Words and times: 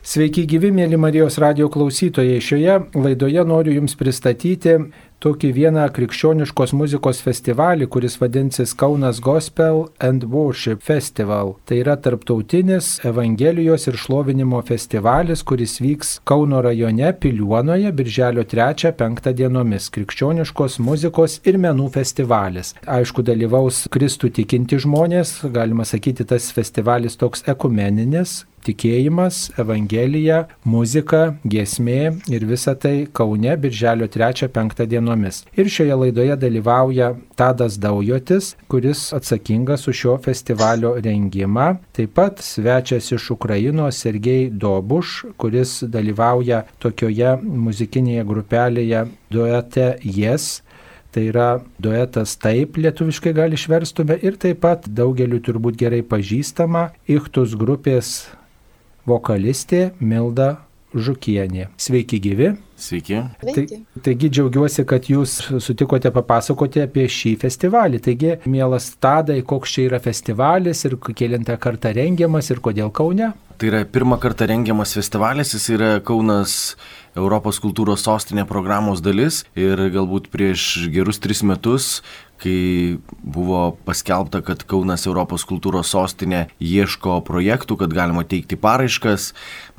Sveiki 0.00 0.46
gyvi, 0.48 0.70
mėly 0.72 0.96
Marijos 0.96 1.34
radio 1.42 1.66
klausytojai. 1.68 2.38
Šioje 2.40 2.78
laidoje 2.96 3.42
noriu 3.44 3.74
Jums 3.74 3.92
pristatyti 4.00 4.78
tokį 5.20 5.50
vieną 5.52 5.82
krikščioniškos 5.92 6.72
muzikos 6.72 7.20
festivalį, 7.20 7.84
kuris 7.92 8.16
vadinsis 8.16 8.72
Kaunas 8.80 9.20
Gospel 9.20 9.82
and 10.00 10.24
Worship 10.32 10.80
Festival. 10.80 11.52
Tai 11.68 11.82
yra 11.82 11.98
tarptautinis 12.00 12.94
Evangelijos 13.04 13.84
ir 13.90 14.00
šlovinimo 14.00 14.62
festivalis, 14.64 15.44
kuris 15.44 15.76
vyks 15.84 16.16
Kauno 16.24 16.62
rajone 16.64 17.12
Piliuonoje 17.20 17.92
birželio 17.92 18.48
3-5 18.48 19.34
dienomis. 19.36 19.92
Krikščioniškos 19.92 20.80
muzikos 20.80 21.42
ir 21.44 21.60
menų 21.60 21.90
festivalis. 21.92 22.72
Aišku, 22.88 23.20
dalyvaus 23.20 23.84
Kristų 23.92 24.32
tikinti 24.40 24.80
žmonės, 24.80 25.42
galima 25.52 25.84
sakyti, 25.84 26.24
tas 26.24 26.48
festivalis 26.56 27.20
toks 27.20 27.44
ekumeninis, 27.52 28.46
tikėjimas, 28.66 29.50
evangelija, 29.60 30.44
muzika, 30.64 31.34
giesmė 31.44 32.20
ir 32.32 32.46
visa 32.48 32.74
tai 32.74 33.06
Kaune 33.12 33.56
birželio 33.60 34.08
3-5 34.10 34.86
dienomis. 34.90 35.42
Ir 35.56 35.70
šioje 35.72 35.98
laidoje 36.04 36.36
dalyvauja 36.40 37.12
Tadas 37.36 37.78
Daujotis, 37.80 38.54
kuris 38.68 39.10
atsakingas 39.16 39.88
už 39.88 40.00
šio 40.02 40.16
festivalio 40.24 40.94
rengimą. 41.00 41.68
Taip 41.96 42.14
pat 42.16 42.42
svečias 42.44 43.10
iš 43.12 43.30
Ukrainos 43.36 44.00
Sergei 44.00 44.50
Dobuš, 44.50 45.24
kuris 45.40 45.80
dalyvauja 45.84 46.64
tokioje 46.82 47.36
muzikinėje 47.44 48.26
grupelėje 48.28 49.06
duete 49.30 49.94
Yes. 50.04 50.60
Tai 51.10 51.24
yra 51.26 51.46
duetas 51.82 52.36
taip 52.38 52.76
lietuviškai 52.78 53.32
gali 53.34 53.58
išverstume 53.58 54.14
ir 54.22 54.36
taip 54.38 54.60
pat 54.62 54.86
daugeliu 54.86 55.40
turbūt 55.42 55.78
gerai 55.80 56.04
pažįstama 56.06 56.84
Ichtus 57.10 57.56
grupės 57.58 58.28
vokalistė 59.10 59.90
Milda 60.00 60.50
Žukienė. 60.94 61.68
Sveiki 61.78 62.20
gyvi. 62.22 62.54
Sveiki. 62.80 63.20
Tai, 63.44 63.64
taigi 64.04 64.30
džiaugiuosi, 64.32 64.86
kad 64.88 65.10
jūs 65.10 65.36
sutikote 65.60 66.12
papasakoti 66.14 66.84
apie 66.86 67.04
šį 67.12 67.34
festivalį. 67.42 68.00
Taigi, 68.06 68.32
mielas 68.48 68.88
Tadai, 69.02 69.42
koks 69.46 69.76
čia 69.76 69.86
yra 69.90 70.00
festivalis 70.02 70.86
ir 70.88 70.96
kielintą 70.96 71.58
kartą 71.60 71.92
rengiamas 71.96 72.50
ir 72.50 72.62
kodėl 72.64 72.92
Kaune? 72.94 73.34
Tai 73.60 73.68
yra 73.68 73.82
pirmą 73.84 74.16
kartą 74.16 74.48
rengiamas 74.48 74.94
festivalis, 74.96 75.52
jis 75.52 75.66
yra 75.74 75.90
Kaunas 76.00 76.78
Europos 77.12 77.58
kultūros 77.60 78.06
sostinė 78.06 78.46
programos 78.48 79.02
dalis 79.04 79.42
ir 79.58 79.82
galbūt 79.92 80.30
prieš 80.32 80.86
gerus 80.94 81.20
tris 81.20 81.44
metus 81.44 81.98
kai 82.40 82.98
buvo 83.20 83.74
paskelbta, 83.84 84.40
kad 84.44 84.64
Kaunas 84.68 85.04
Europos 85.08 85.44
kultūros 85.48 85.92
sostinė 85.92 86.46
ieško 86.62 87.20
projektų, 87.26 87.76
kad 87.82 87.92
galima 87.94 88.24
teikti 88.28 88.58
paraiškas, 88.60 89.30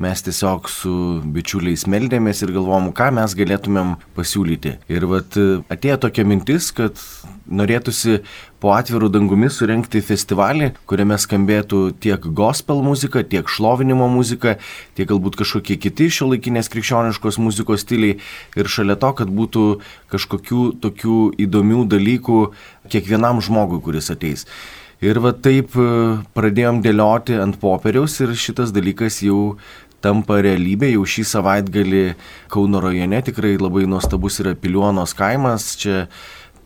mes 0.01 0.25
tiesiog 0.25 0.69
su 0.71 0.93
bičiuliais 1.33 1.87
meldėmės 1.89 2.43
ir 2.45 2.53
galvom, 2.55 2.90
ką 2.95 3.11
mes 3.15 3.35
galėtumėm 3.37 3.95
pasiūlyti. 4.17 4.77
Ir 4.91 5.05
vat 5.09 5.37
atėjo 5.71 5.97
tokia 6.05 6.25
mintis, 6.27 6.71
kad 6.75 6.99
norėtųsi 7.51 8.21
po 8.61 8.71
atvirų 8.75 9.09
dangumi 9.13 9.49
surenkti 9.51 10.01
festivalį, 10.05 10.71
kuriame 10.89 11.17
skambėtų 11.19 11.81
tiek 12.03 12.27
gospel 12.37 12.83
muzika, 12.85 13.23
tiek 13.23 13.49
šlovinimo 13.49 14.07
muzika, 14.11 14.57
tiek 14.97 15.09
galbūt 15.09 15.39
kažkokie 15.41 15.79
kiti 15.81 16.09
šio 16.13 16.29
laikinės 16.33 16.69
krikščioniškos 16.71 17.39
muzikos 17.41 17.85
stiliai 17.85 18.19
ir 18.55 18.71
šalia 18.71 18.97
to, 19.01 19.13
kad 19.17 19.31
būtų 19.31 19.65
kažkokių 20.13 20.67
tokių 20.83 21.17
įdomių 21.47 21.87
dalykų 21.91 22.43
kiekvienam 22.91 23.41
žmogui, 23.43 23.81
kuris 23.83 24.11
ateis. 24.13 24.45
Ir 25.01 25.17
va 25.17 25.31
taip 25.33 25.73
e, 25.73 25.83
pradėjom 26.37 26.83
dėlioti 26.85 27.39
ant 27.41 27.55
popieriaus 27.57 28.19
ir 28.21 28.35
šitas 28.37 28.69
dalykas 28.75 29.23
jau 29.25 29.55
tampa 30.03 30.41
realybė. 30.43 30.91
Jau 30.95 31.07
šį 31.07 31.25
savaitgalį 31.35 32.05
Kauno 32.51 32.81
rajone 32.83 33.21
tikrai 33.25 33.55
labai 33.61 33.87
nuostabus 33.89 34.41
yra 34.43 34.55
Piliuonos 34.57 35.15
kaimas. 35.17 35.73
Čia 35.79 36.05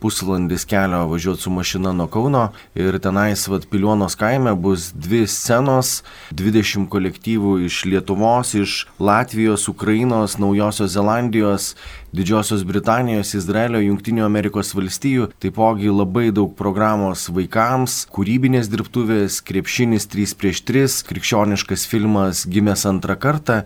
pusvalandis 0.00 0.64
kelio 0.64 1.06
važiuoti 1.06 1.42
su 1.42 1.50
mašina 1.50 1.92
nuo 1.92 2.06
Kauno 2.06 2.50
ir 2.74 2.98
tenais 3.02 3.46
vat 3.48 3.64
Piliuonos 3.70 4.14
kaime 4.14 4.54
bus 4.54 4.90
dvi 4.94 5.24
scenos, 5.26 6.02
20 6.30 6.88
kolektyvų 6.92 7.56
iš 7.66 7.84
Lietuvos, 7.88 8.54
iš 8.54 8.76
Latvijos, 8.98 9.68
Ukrainos, 9.72 10.38
Naujosios 10.38 10.92
Zelandijos, 10.92 11.74
Didžiosios 12.14 12.62
Britanijos, 12.62 13.32
Izraelio, 13.34 13.80
Junktinių 13.82 14.22
Amerikos 14.26 14.70
valstijų, 14.76 15.30
taipogi 15.42 15.90
labai 15.90 16.28
daug 16.34 16.52
programos 16.58 17.26
vaikams, 17.34 17.98
kūrybinės 18.14 18.70
dirbtuvės, 18.70 19.40
krepšinis 19.46 20.06
3 20.12 20.36
prieš 20.38 20.62
3, 20.68 20.86
krikščioniškas 21.10 21.86
filmas 21.90 22.44
gimęs 22.46 22.86
antrą 22.88 23.18
kartą, 23.18 23.60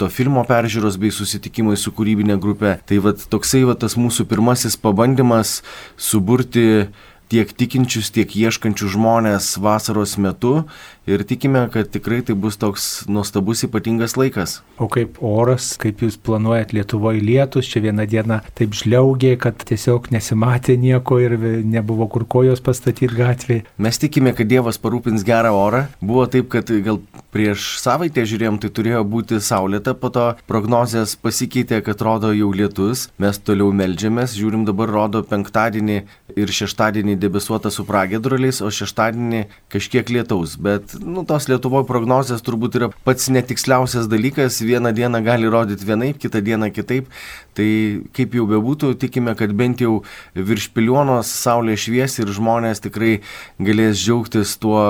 to 0.00 0.10
filmo 0.10 0.42
peržiūros 0.48 0.98
bei 0.98 1.14
susitikimai 1.14 1.78
su 1.78 1.94
kūrybinė 1.94 2.40
grupė. 2.42 2.76
Tai 2.84 3.00
vad 3.06 3.24
toksai 3.30 3.62
va 3.68 3.78
tas 3.78 3.94
mūsų 4.00 4.26
pirmasis 4.30 4.76
pabandymas 4.80 5.60
suburti 5.96 6.88
tiek 7.32 7.50
tikinčius, 7.56 8.10
tiek 8.14 8.30
ieškančius 8.36 8.92
žmonės 8.94 9.54
vasaros 9.62 10.18
metu 10.20 10.64
ir 11.06 11.24
tikime, 11.24 11.66
kad 11.72 11.90
tikrai 11.92 12.22
tai 12.26 12.36
bus 12.38 12.56
toks 12.60 13.04
nuostabus 13.08 13.64
ypatingas 13.66 14.16
laikas. 14.16 14.58
O 14.80 14.88
kaip 14.90 15.20
oras, 15.24 15.74
kaip 15.80 16.02
jūs 16.04 16.16
planuojat 16.18 16.72
Lietuvoje 16.74 17.22
lietus, 17.24 17.68
čia 17.70 17.82
vieną 17.84 18.06
dieną 18.10 18.40
taip 18.58 18.74
žliaugė, 18.76 19.34
kad 19.40 19.60
tiesiog 19.68 20.10
nesimatė 20.14 20.78
nieko 20.80 21.20
ir 21.22 21.36
nebuvo 21.64 22.08
kur 22.12 22.26
kojos 22.26 22.62
pastatyti 22.64 23.12
gatvėje. 23.14 23.66
Mes 23.78 24.00
tikime, 24.00 24.34
kad 24.36 24.48
Dievas 24.50 24.80
parūpins 24.80 25.26
gerą 25.26 25.52
orą. 25.58 25.84
Buvo 26.02 26.26
taip, 26.30 26.48
kad 26.52 26.70
gal 26.84 27.00
prieš 27.34 27.74
savaitę 27.82 28.24
žiūrėjom, 28.28 28.58
tai 28.62 28.70
turėjo 28.74 29.04
būti 29.08 29.40
saulėta, 29.42 29.94
po 29.98 30.10
to 30.14 30.26
prognozijas 30.50 31.16
pasikeitė, 31.20 31.80
kad 31.84 32.02
rodo 32.04 32.32
jau 32.34 32.50
lietus. 32.54 33.08
Mes 33.22 33.38
toliau 33.38 33.72
melžiamės, 33.74 34.36
žiūrim 34.38 34.64
dabar 34.68 34.90
rodo 34.90 35.24
penktadienį 35.26 36.00
ir 36.38 36.54
šeštadienį 36.58 37.16
debesuota 37.20 37.72
su 37.74 37.86
pragėdruliais, 37.88 38.62
o 38.64 38.70
šeštadienį 38.72 39.44
kažkiek 39.72 40.10
lietaus. 40.14 40.56
Bet 40.58 40.93
nu, 41.00 41.24
tos 41.28 41.48
Lietuvoje 41.50 41.86
prognozijas 41.88 42.42
turbūt 42.44 42.78
yra 42.78 42.88
pats 43.06 43.28
netiksliausias 43.32 44.08
dalykas, 44.10 44.60
vieną 44.64 44.92
dieną 44.96 45.20
gali 45.26 45.50
rodyti 45.50 45.86
vienaip, 45.88 46.18
kitą 46.22 46.42
dieną 46.44 46.70
kitaip, 46.74 47.10
tai 47.56 47.68
kaip 48.16 48.34
jau 48.38 48.46
bebūtų, 48.50 48.94
tikime, 49.02 49.36
kad 49.38 49.54
bent 49.56 49.84
jau 49.84 50.02
virš 50.34 50.70
pilionos 50.76 51.30
saulė 51.30 51.76
švies 51.80 52.18
ir 52.22 52.32
žmonės 52.34 52.82
tikrai 52.84 53.14
galės 53.58 54.00
džiaugtis 54.00 54.56
tuo 54.62 54.82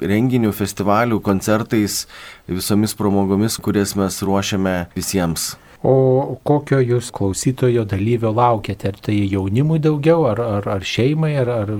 renginiu, 0.00 0.54
festivaliu, 0.56 1.20
koncertais, 1.20 2.04
visomis 2.48 2.96
pramogomis, 2.96 3.60
kurias 3.62 3.96
mes 3.98 4.22
ruošiame 4.24 4.82
visiems. 4.96 5.54
O 5.86 6.38
kokio 6.42 6.80
jūs 6.82 7.12
klausytojo 7.14 7.84
dalyvio 7.86 8.32
laukiate? 8.34 8.90
Ar 8.90 8.96
tai 9.06 9.14
jaunimui 9.30 9.78
daugiau, 9.82 10.24
ar, 10.26 10.40
ar, 10.42 10.66
ar 10.76 10.86
šeimai, 10.86 11.30
ar, 11.38 11.50
ar 11.62 11.70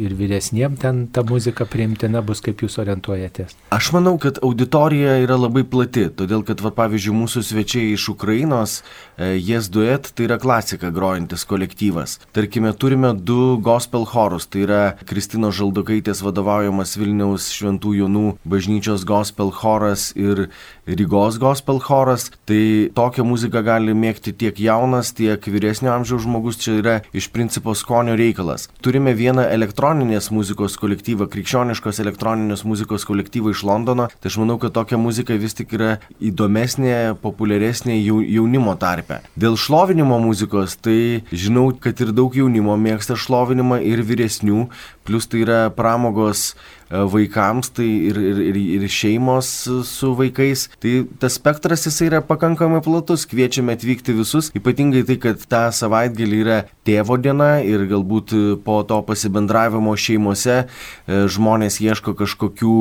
ir 0.00 0.14
vyresniem 0.16 0.78
ten 0.80 1.02
ta 1.12 1.24
muzika 1.28 1.66
priimtina 1.68 2.22
bus, 2.24 2.40
kaip 2.44 2.64
jūs 2.64 2.78
orientuojatės? 2.80 3.58
Aš 3.76 3.90
manau, 3.96 4.14
kad 4.22 4.40
auditorija 4.46 5.18
yra 5.26 5.36
labai 5.36 5.66
plati, 5.68 6.06
todėl 6.16 6.46
kad, 6.48 6.62
va, 6.64 6.72
pavyzdžiui, 6.78 7.18
mūsų 7.20 7.44
svečiai 7.50 7.92
iš 7.98 8.08
Ukrainos, 8.14 8.78
Jes 9.20 9.68
Duet, 9.68 10.06
tai 10.16 10.24
yra 10.24 10.38
klasika 10.40 10.88
grojantis 10.88 11.42
kolektyvas. 11.44 12.14
Tarkime, 12.32 12.72
turime 12.72 13.12
du 13.12 13.58
gospel 13.60 14.06
chorus, 14.08 14.46
tai 14.48 14.62
yra 14.64 14.78
Kristino 15.04 15.50
Žaldokaitės 15.52 16.22
vadovaujamas 16.24 16.94
Vilniaus 16.96 17.50
Šventų 17.52 17.92
Jonų 17.98 18.22
bažnyčios 18.48 19.04
gospel 19.04 19.52
choras 19.52 20.06
ir 20.16 20.46
Rygos 20.88 21.36
gospel 21.42 21.82
choras. 21.84 22.30
Tai 22.48 22.62
tokią 22.96 23.26
muziką 23.28 23.60
gali 23.66 23.92
mėgti 23.92 24.32
tiek 24.32 24.56
jaunas, 24.56 25.12
tiek 25.12 25.44
vyresnio 25.52 25.92
amžiaus 25.92 26.24
žmogus, 26.24 26.56
čia 26.62 26.78
yra 26.80 26.96
iš 27.12 27.28
principo 27.34 27.76
skonio 27.76 28.16
reikalas. 28.16 28.70
Turime 28.80 29.12
vieną 29.12 29.44
elektroninės 29.52 30.30
muzikos 30.32 30.78
kolektyvą, 30.80 31.28
krikščioniškos 31.28 32.00
elektroninės 32.06 32.64
muzikos 32.64 33.04
kolektyvą 33.04 33.52
iš 33.52 33.66
Londono. 33.68 34.08
Tai 34.08 34.32
aš 34.32 34.40
manau, 34.40 34.56
kad 34.62 34.72
tokia 34.80 34.96
muzika 34.96 35.36
vis 35.36 35.60
tik 35.60 35.76
yra 35.76 35.98
įdomesnė, 36.24 37.20
populiaresnė 37.20 38.00
jaunimo 38.00 38.80
tarpe. 39.10 39.28
Dėl 39.40 39.58
šlovinimo 39.58 40.18
muzikos, 40.22 40.76
tai 40.80 41.22
žinau, 41.32 41.70
kad 41.74 42.00
ir 42.02 42.12
daug 42.14 42.34
jaunimo 42.36 42.76
mėgsta 42.78 43.18
šlovinimą 43.18 43.80
ir 43.86 44.02
vyresnių, 44.06 44.68
plus 45.04 45.28
tai 45.30 45.44
yra 45.44 45.60
pramogos 45.74 46.54
vaikams, 46.90 47.70
tai 47.76 47.86
ir, 48.10 48.18
ir, 48.18 48.40
ir, 48.50 48.58
ir 48.76 48.86
šeimos 48.90 49.50
su 49.86 50.12
vaikais. 50.18 50.66
Tai 50.82 50.94
tas 51.22 51.38
spektras 51.38 51.86
jisai 51.86 52.10
yra 52.10 52.20
pakankamai 52.26 52.82
platus, 52.84 53.26
kviečiame 53.30 53.76
atvykti 53.78 54.14
visus, 54.16 54.50
ypatingai 54.58 55.04
tai, 55.08 55.18
kad 55.22 55.46
tą 55.50 55.62
savaitgalį 55.74 56.40
yra 56.44 56.58
tėvo 56.86 57.18
diena 57.22 57.60
ir 57.62 57.86
galbūt 57.90 58.34
po 58.64 58.80
to 58.88 59.00
pasibendravimo 59.06 59.94
šeimose 59.98 60.64
žmonės 61.06 61.80
ieško 61.84 62.16
kažkokių 62.18 62.76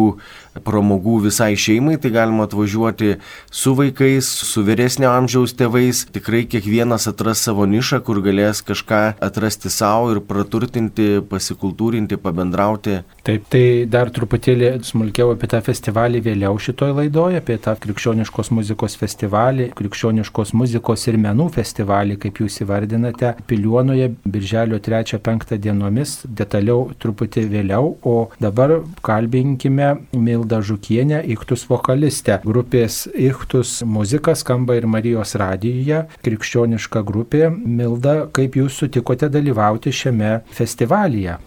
pramogų 0.66 1.20
visai 1.28 1.54
šeimai, 1.60 1.98
tai 2.02 2.12
galima 2.14 2.48
atvažiuoti 2.48 3.16
su 3.52 3.74
vaikais, 3.78 4.28
su 4.50 4.64
vyresnio 4.66 5.12
amžiaus 5.12 5.54
tėvais. 5.58 6.06
Tikrai 6.14 6.46
kiekvienas 6.50 7.08
atras 7.12 7.44
savo 7.46 7.68
nišą, 7.70 8.02
kur 8.06 8.22
galės 8.26 8.64
kažką 8.66 9.02
atrasti 9.24 9.72
savo 9.74 10.14
ir 10.14 10.22
praturtinti, 10.26 11.20
pasikultūrinti, 11.30 12.20
pabendrauti. 12.22 13.02
Taip, 13.28 13.48
tai 13.52 13.64
dar 13.90 13.99
truputėlį 14.16 14.72
smulkiau 14.88 15.34
apie 15.34 15.50
tą 15.52 15.62
festivalį 15.66 16.24
vėliau 16.26 16.60
šitoj 16.60 16.94
laidoje, 16.98 17.42
apie 17.44 17.58
tą 17.62 17.76
krikščioniškos 17.84 18.52
muzikos 18.56 18.98
festivalį, 19.00 19.70
krikščioniškos 19.80 20.54
muzikos 20.58 21.08
ir 21.12 21.20
menų 21.22 21.50
festivalį, 21.56 22.20
kaip 22.24 22.44
jūs 22.44 22.62
įvardinate, 22.66 23.34
Piliuonoje, 23.50 24.12
birželio 24.28 24.80
3-5 24.84 25.58
dienomis, 25.64 26.20
detaliau 26.26 26.90
truputį 27.00 27.48
vėliau, 27.56 27.96
o 28.04 28.18
dabar 28.44 28.80
kalbinkime 29.06 29.96
Mildą 30.14 30.50
Milda 30.50 30.64
Žukienė, 30.66 31.20
Iktus 31.30 31.66
vokalistė. 31.70 32.40
Grupės 32.46 33.08
Iktus 33.14 33.82
muzika 33.86 34.34
skamba 34.36 34.80
ir 34.80 34.88
Marijos 34.90 35.36
radijoje, 35.38 36.06
krikščioniška 36.26 37.04
grupė. 37.06 37.50
Milda, 37.50 38.30
kaip 38.34 38.58
jūs 38.58 38.80
sutikote 38.82 39.30
dalyvauti 39.30 39.94
šiame 39.94 40.40
festivalyje? 40.56 41.38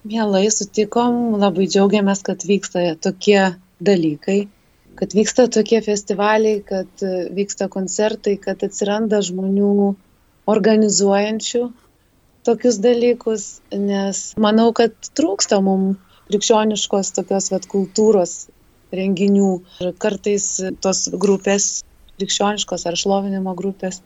Mielai 0.00 0.46
sutikom, 0.48 1.36
labai 1.36 1.66
džiaugiamės, 1.68 2.22
kad 2.24 2.44
vyksta 2.48 2.86
tokie 3.04 3.40
dalykai, 3.84 4.38
kad 4.96 5.12
vyksta 5.12 5.44
tokie 5.52 5.82
festivaliai, 5.84 6.62
kad 6.64 7.04
vyksta 7.36 7.68
koncertai, 7.68 8.38
kad 8.40 8.64
atsiranda 8.64 9.20
žmonių 9.26 9.90
organizuojančių 10.48 11.62
tokius 12.48 12.80
dalykus, 12.80 13.44
nes 13.76 14.22
manau, 14.40 14.70
kad 14.72 14.96
trūksta 15.20 15.60
mums 15.64 16.00
krikščioniškos 16.30 17.12
tokios 17.18 17.50
vat 17.52 17.66
kultūros 17.70 18.34
renginių. 18.94 19.50
Ir 19.82 19.92
kartais 20.00 20.46
tos 20.82 21.08
grupės, 21.12 21.68
krikščioniškos 22.16 22.86
ar 22.88 22.98
šlovinimo 22.98 23.54
grupės, 23.58 24.00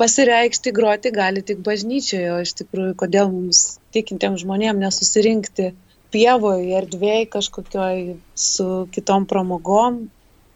pasireikšti, 0.00 0.72
groti 0.74 1.12
gali 1.14 1.42
tik 1.46 1.62
bažnyčioje, 1.66 2.32
o 2.34 2.40
iš 2.44 2.54
tikrųjų, 2.60 2.94
kodėl 3.04 3.30
mums 3.32 3.78
tikintiems 3.94 4.42
žmonėms 4.42 4.82
nesusirinkti 4.82 5.70
pievoje, 6.14 6.74
erdvėje 6.80 7.30
kažkokioj 7.34 8.02
su 8.38 8.68
kitom 8.94 9.26
pramogom, 9.30 10.04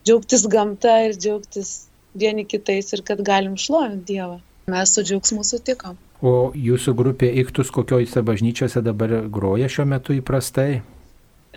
džiaugtis 0.07 0.47
gamta 0.51 1.01
ir 1.07 1.17
džiaugtis 1.19 1.73
vieni 2.19 2.45
kitais 2.49 2.93
ir 2.95 3.03
kad 3.07 3.23
galim 3.25 3.57
šlovinti 3.61 4.15
Dievą. 4.15 4.39
Mes 4.69 4.93
su 4.93 5.03
džiaugsmu 5.07 5.45
sutikom. 5.49 5.97
O 6.21 6.51
jūsų 6.53 6.93
grupė 6.99 7.31
Iktus 7.41 7.71
kokiojose 7.73 8.23
bažnyčiose 8.27 8.83
dabar 8.85 9.15
groja 9.33 9.69
šiuo 9.71 9.87
metu 9.89 10.17
įprastai? 10.17 10.83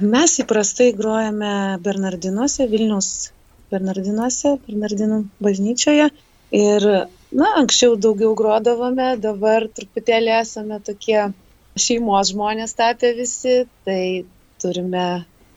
Mes 0.01 0.35
įprastai 0.39 0.91
grojame 0.95 1.77
Bernardinuose, 1.83 2.67
Vilnius 2.71 3.31
Bernardinuose, 3.73 4.55
Bernardinų 4.67 5.23
bažnyčioje. 5.43 6.07
Ir, 6.55 6.87
na, 7.31 7.47
anksčiau 7.61 7.95
daugiau 8.05 8.35
grodavome, 8.37 9.15
dabar 9.23 9.67
truputėlį 9.77 10.33
esame 10.41 10.79
tokie 10.87 11.19
šeimos 11.79 12.31
žmonės 12.33 12.75
tapę 12.77 13.13
visi, 13.17 13.61
tai 13.87 14.25
turime 14.61 15.05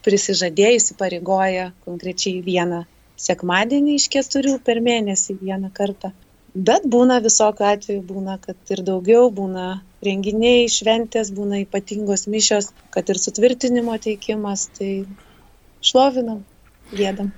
prisižadėję, 0.07 0.77
įsipareigoję 0.81 1.71
konkrečiai 1.87 2.43
vieną 2.47 2.85
sekmadienį 3.25 3.97
iš 4.01 4.09
keturių 4.15 4.59
per 4.67 4.81
mėnesį 4.85 5.39
vieną 5.41 5.71
kartą. 5.75 6.13
Bet 6.55 6.87
būna 6.95 7.19
visokių 7.23 7.67
atvejų 7.73 8.03
būna 8.07 8.39
kad 8.43 8.75
ir 8.75 8.83
daugiau 8.87 9.31
būna 9.39 9.69
renginiai 10.07 10.69
šventės 10.71 11.33
būna 11.35 11.65
ypatingos 11.65 12.29
mišios 12.31 12.71
kad 12.95 13.11
ir 13.11 13.19
sutvirtinimo 13.19 13.97
teikimas 14.05 14.69
tai 14.79 14.93
šlovinam 15.83 16.45
giedam 16.95 17.33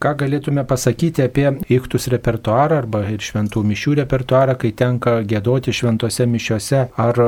Ką 0.00 0.14
galėtume 0.16 0.62
pasakyti 0.64 1.20
apie 1.26 1.50
iktus 1.68 2.06
repertuarą 2.08 2.78
arba 2.80 3.02
ir 3.12 3.20
šventų 3.20 3.60
mišių 3.68 3.98
repertuarą, 3.98 4.54
kai 4.56 4.70
tenka 4.72 5.18
gėdoti 5.28 5.74
šventose 5.76 6.24
mišiose, 6.24 6.86
ar 7.04 7.18
e, 7.20 7.26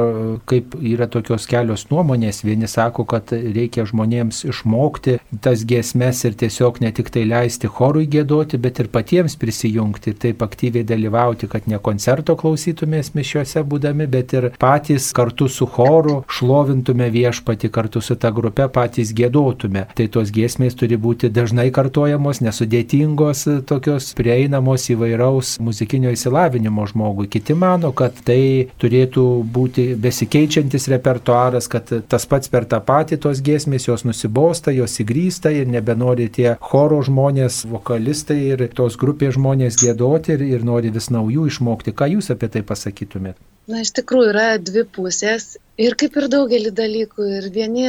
kaip 0.48 0.78
yra 0.80 1.04
tokios 1.12 1.44
kelios 1.50 1.84
nuomonės, 1.90 2.38
vieni 2.46 2.64
sako, 2.72 3.04
kad 3.10 3.28
reikia 3.28 3.84
žmonėms 3.90 4.40
išmokti 4.48 5.18
tas 5.44 5.66
giesmes 5.68 6.22
ir 6.24 6.38
tiesiog 6.40 6.80
ne 6.80 6.94
tik 6.96 7.10
tai 7.12 7.26
leisti 7.28 7.68
chorui 7.68 8.06
gėdoti, 8.14 8.56
bet 8.56 8.80
ir 8.80 8.88
patiems 8.96 9.36
prisijungti 9.36 10.14
ir 10.14 10.16
taip 10.24 10.46
aktyviai 10.48 10.88
dalyvauti, 10.88 11.50
kad 11.52 11.68
ne 11.68 11.76
koncerto 11.76 12.38
klausytumės 12.40 13.12
mišiuose 13.12 13.66
būdami, 13.68 14.08
bet 14.16 14.32
ir 14.38 14.48
patys 14.56 15.10
kartu 15.12 15.50
su 15.52 15.68
choru 15.76 16.22
šlovintume 16.24 17.10
viešpati 17.12 17.68
kartu 17.68 18.00
su 18.00 18.16
ta 18.16 18.32
grupe, 18.32 18.70
patys 18.72 19.12
gėdotume. 19.12 19.90
Tai 19.92 20.10
tos 20.16 20.32
giesmės 20.32 20.80
turi 20.80 20.96
būti 20.96 21.28
dažnai 21.28 21.68
kartojamos, 21.68 22.40
nes 22.40 22.61
sudėtingos, 22.62 23.44
e, 23.50 23.60
tokios 23.66 24.12
prieinamos 24.18 24.86
įvairaus 24.94 25.56
muzikinio 25.60 26.12
įsilavinimo 26.14 26.86
žmogui. 26.86 27.28
Kiti 27.32 27.54
mano, 27.58 27.92
kad 27.92 28.16
tai 28.26 28.68
turėtų 28.82 29.26
būti 29.54 29.92
besikeičiantis 30.00 30.88
repertuaras, 30.92 31.68
kad 31.72 31.90
tas 32.08 32.26
pats 32.26 32.52
per 32.52 32.66
tą 32.70 32.80
patį 32.80 33.18
tos 33.26 33.42
giesmės 33.44 33.88
jos 33.88 34.06
nusibosta, 34.08 34.74
jos 34.74 34.98
įgrysta 35.02 35.52
ir 35.52 35.70
nebenori 35.70 36.28
tie 36.32 36.56
choro 36.60 37.02
žmonės, 37.02 37.64
vokalistai 37.68 38.38
ir 38.52 38.68
tos 38.76 38.98
grupės 39.00 39.36
žmonės 39.38 39.80
gėdoti 39.82 40.36
ir, 40.36 40.46
ir 40.58 40.64
nori 40.66 40.92
vis 40.94 41.10
naujų 41.10 41.48
išmokti. 41.50 41.96
Ką 41.96 42.12
jūs 42.16 42.30
apie 42.34 42.50
tai 42.52 42.62
pasakytumėte? 42.66 43.40
Na, 43.70 43.82
iš 43.84 43.92
tikrųjų 43.94 44.30
yra 44.32 44.46
dvi 44.58 44.82
pusės 44.90 45.56
ir 45.78 45.94
kaip 45.98 46.16
ir 46.18 46.26
daugelį 46.32 46.72
dalykų 46.74 47.28
ir 47.38 47.44
vieni 47.54 47.86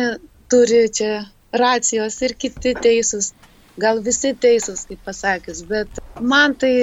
turi 0.52 0.86
čia 0.94 1.24
racijos 1.54 2.20
ir 2.26 2.36
kiti 2.38 2.74
teisūs 2.78 3.32
gal 3.80 4.02
visi 4.06 4.34
teisūs, 4.38 4.86
kaip 4.90 5.04
pasakius, 5.06 5.64
bet 5.70 6.02
man 6.22 6.56
tai, 6.60 6.74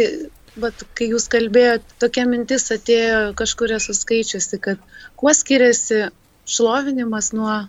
bet 0.60 0.84
kai 0.98 1.10
jūs 1.12 1.28
kalbėjote, 1.32 1.98
tokia 2.02 2.26
mintis 2.28 2.70
atėjo 2.74 3.20
kažkur 3.38 3.76
esu 3.76 3.94
skaičiusi, 3.96 4.60
kad 4.62 4.80
kuo 5.20 5.34
skiriasi 5.36 6.08
šlovinimas 6.50 7.30
nuo 7.36 7.60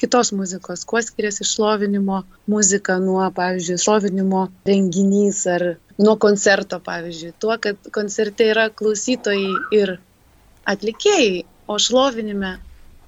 kitos 0.00 0.32
muzikos, 0.36 0.84
kuo 0.88 1.02
skiriasi 1.04 1.46
šlovinimo 1.48 2.22
muzika 2.50 2.98
nuo, 3.02 3.24
pavyzdžiui, 3.36 3.78
šlovinimo 3.84 4.46
renginys 4.68 5.44
ar 5.54 5.66
nuo 6.00 6.16
koncerto, 6.20 6.80
pavyzdžiui, 6.84 7.36
tuo, 7.38 7.56
kad 7.62 7.92
koncerte 7.94 8.48
yra 8.50 8.68
klausytojai 8.74 9.78
ir 9.78 9.96
atlikėjai, 10.68 11.44
o 11.68 11.78
šlovinime 11.78 12.56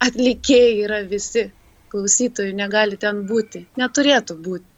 atlikėjai 0.07 0.79
yra 0.85 1.03
visi, 1.11 1.49
klausytojų 1.91 2.55
negali 2.57 2.99
ten 3.01 3.25
būti, 3.29 3.67
neturėtų 3.81 4.37
būti 4.45 4.76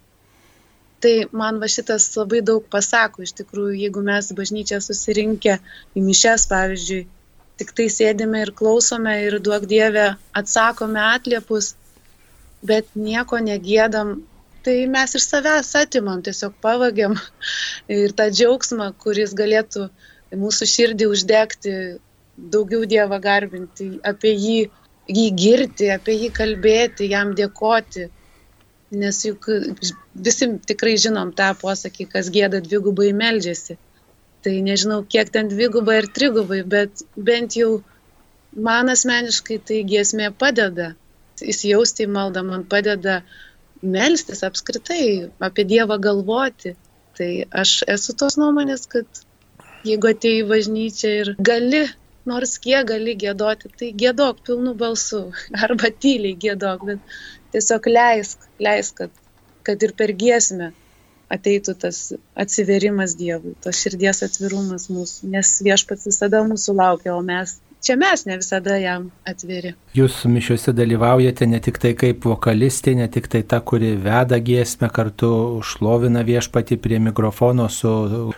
tai 1.03 1.13
man 1.41 1.59
va 1.61 1.69
šitas 1.71 2.09
labai 2.17 2.41
daug 2.45 2.65
pasako. 2.75 3.23
Iš 3.23 3.35
tikrųjų 3.41 3.77
jeigu 3.83 4.03
mes 4.05 4.31
bažnyčia 4.35 4.81
susirinkę 4.83 5.59
į 5.95 6.03
mišias 6.05 6.47
pavyzdžiui 6.51 7.05
tiktai 7.59 7.89
sėdime 7.91 8.45
ir 8.45 8.53
klausome 8.55 9.13
ir 9.25 9.37
duok 9.43 9.67
dieve 9.67 10.05
atsakome 10.41 11.01
atliepus 11.03 11.73
bet 12.71 12.87
nieko 12.95 13.39
negėdam 13.43 14.19
tai 14.63 14.75
mes 14.93 15.15
iš 15.19 15.25
savęs 15.31 15.71
atimam 15.81 16.23
tiesiog 16.23 16.55
pavagiam 16.63 17.15
ir 17.99 18.15
tą 18.19 18.29
džiaugsmą 18.35 18.91
kuris 19.03 19.35
galėtų 19.41 19.87
mūsų 20.43 20.69
širdį 20.73 21.09
uždegti 21.13 21.75
daugiau 22.55 22.85
dievą 22.93 23.19
garbinti 23.23 23.89
apie 24.11 24.33
jį 24.35 24.59
jį 25.09 25.27
girti 25.43 25.89
apie 25.91 26.15
jį 26.21 26.31
kalbėti 26.39 27.09
jam 27.11 27.33
dėkoti 27.39 28.07
nes 28.91 29.21
juk 29.25 29.45
visi 30.27 30.47
tikrai 30.71 30.95
žinom 30.97 31.33
tą 31.37 31.51
posakį, 31.61 32.09
kas 32.13 32.31
gėda 32.33 32.61
dvigubai 32.65 33.11
meldžiasi. 33.13 33.77
Tai 34.43 34.55
nežinau, 34.65 35.03
kiek 35.03 35.29
ten 35.35 35.49
dvigubai 35.51 35.99
ar 36.01 36.07
trigubai, 36.15 36.63
bet 36.63 37.03
bent 37.15 37.57
jau 37.59 37.81
man 38.55 38.89
asmeniškai 38.89 39.59
tai 39.67 39.83
giesmė 39.93 40.31
padeda. 40.43 40.93
Įsijausti 41.39 42.07
į 42.07 42.11
maldą 42.15 42.43
man 42.47 42.65
padeda 42.67 43.21
melstis 43.81 44.43
apskritai, 44.47 45.29
apie 45.39 45.65
Dievą 45.67 45.99
galvoti. 46.01 46.75
Tai 47.19 47.31
aš 47.61 47.81
esu 47.95 48.15
tos 48.15 48.37
nuomonės, 48.39 48.87
kad 48.91 49.23
jeigu 49.87 50.11
atei 50.11 50.39
į 50.41 50.47
bažnyčią 50.49 51.11
ir 51.21 51.33
gali, 51.49 51.83
nors 52.29 52.57
kiek 52.63 52.87
gali 52.87 53.15
gėdoti, 53.19 53.71
tai 53.79 53.91
gėdok 54.03 54.43
pilnu 54.47 54.75
balsu 54.79 55.21
arba 55.65 55.91
tyliai 55.91 56.37
gėdok, 56.45 56.85
bet 56.89 57.19
tiesiog 57.53 57.89
leisk, 57.91 58.45
leisk, 58.59 59.01
kad, 59.01 59.23
kad 59.67 59.87
ir 59.87 59.95
per 59.97 60.13
giesmę 60.23 60.71
ateitų 61.29 61.75
tas 61.83 62.01
atsiverimas 62.41 63.15
Dievui, 63.19 63.53
tos 63.63 63.81
širdies 63.83 64.23
atvirumas 64.25 64.87
mūsų, 64.89 65.29
nes 65.35 65.57
viešpats 65.65 66.09
visada 66.09 66.41
mūsų 66.47 66.75
laukia, 66.79 67.13
o 67.15 67.21
mes 67.25 67.59
čia 67.81 67.95
mes 67.95 68.25
ne 68.25 68.37
visada 68.37 68.75
jam 68.79 69.09
atviri. 69.27 69.73
Jūs 69.95 70.21
mišiuose 70.29 70.73
dalyvaujate 70.77 71.47
ne 71.49 71.59
tik 71.63 71.79
tai 71.81 71.93
kaip 71.97 72.25
vokalistė, 72.27 72.93
ne 72.99 73.07
tik 73.11 73.29
tai 73.31 73.41
ta, 73.47 73.59
kuri 73.65 73.95
veda 73.97 74.37
giesmę 74.43 74.89
kartu, 74.93 75.31
šlovina 75.65 76.21
viešpati 76.27 76.77
prie 76.77 76.99
mikrofono 77.01 77.69
su 77.73 77.91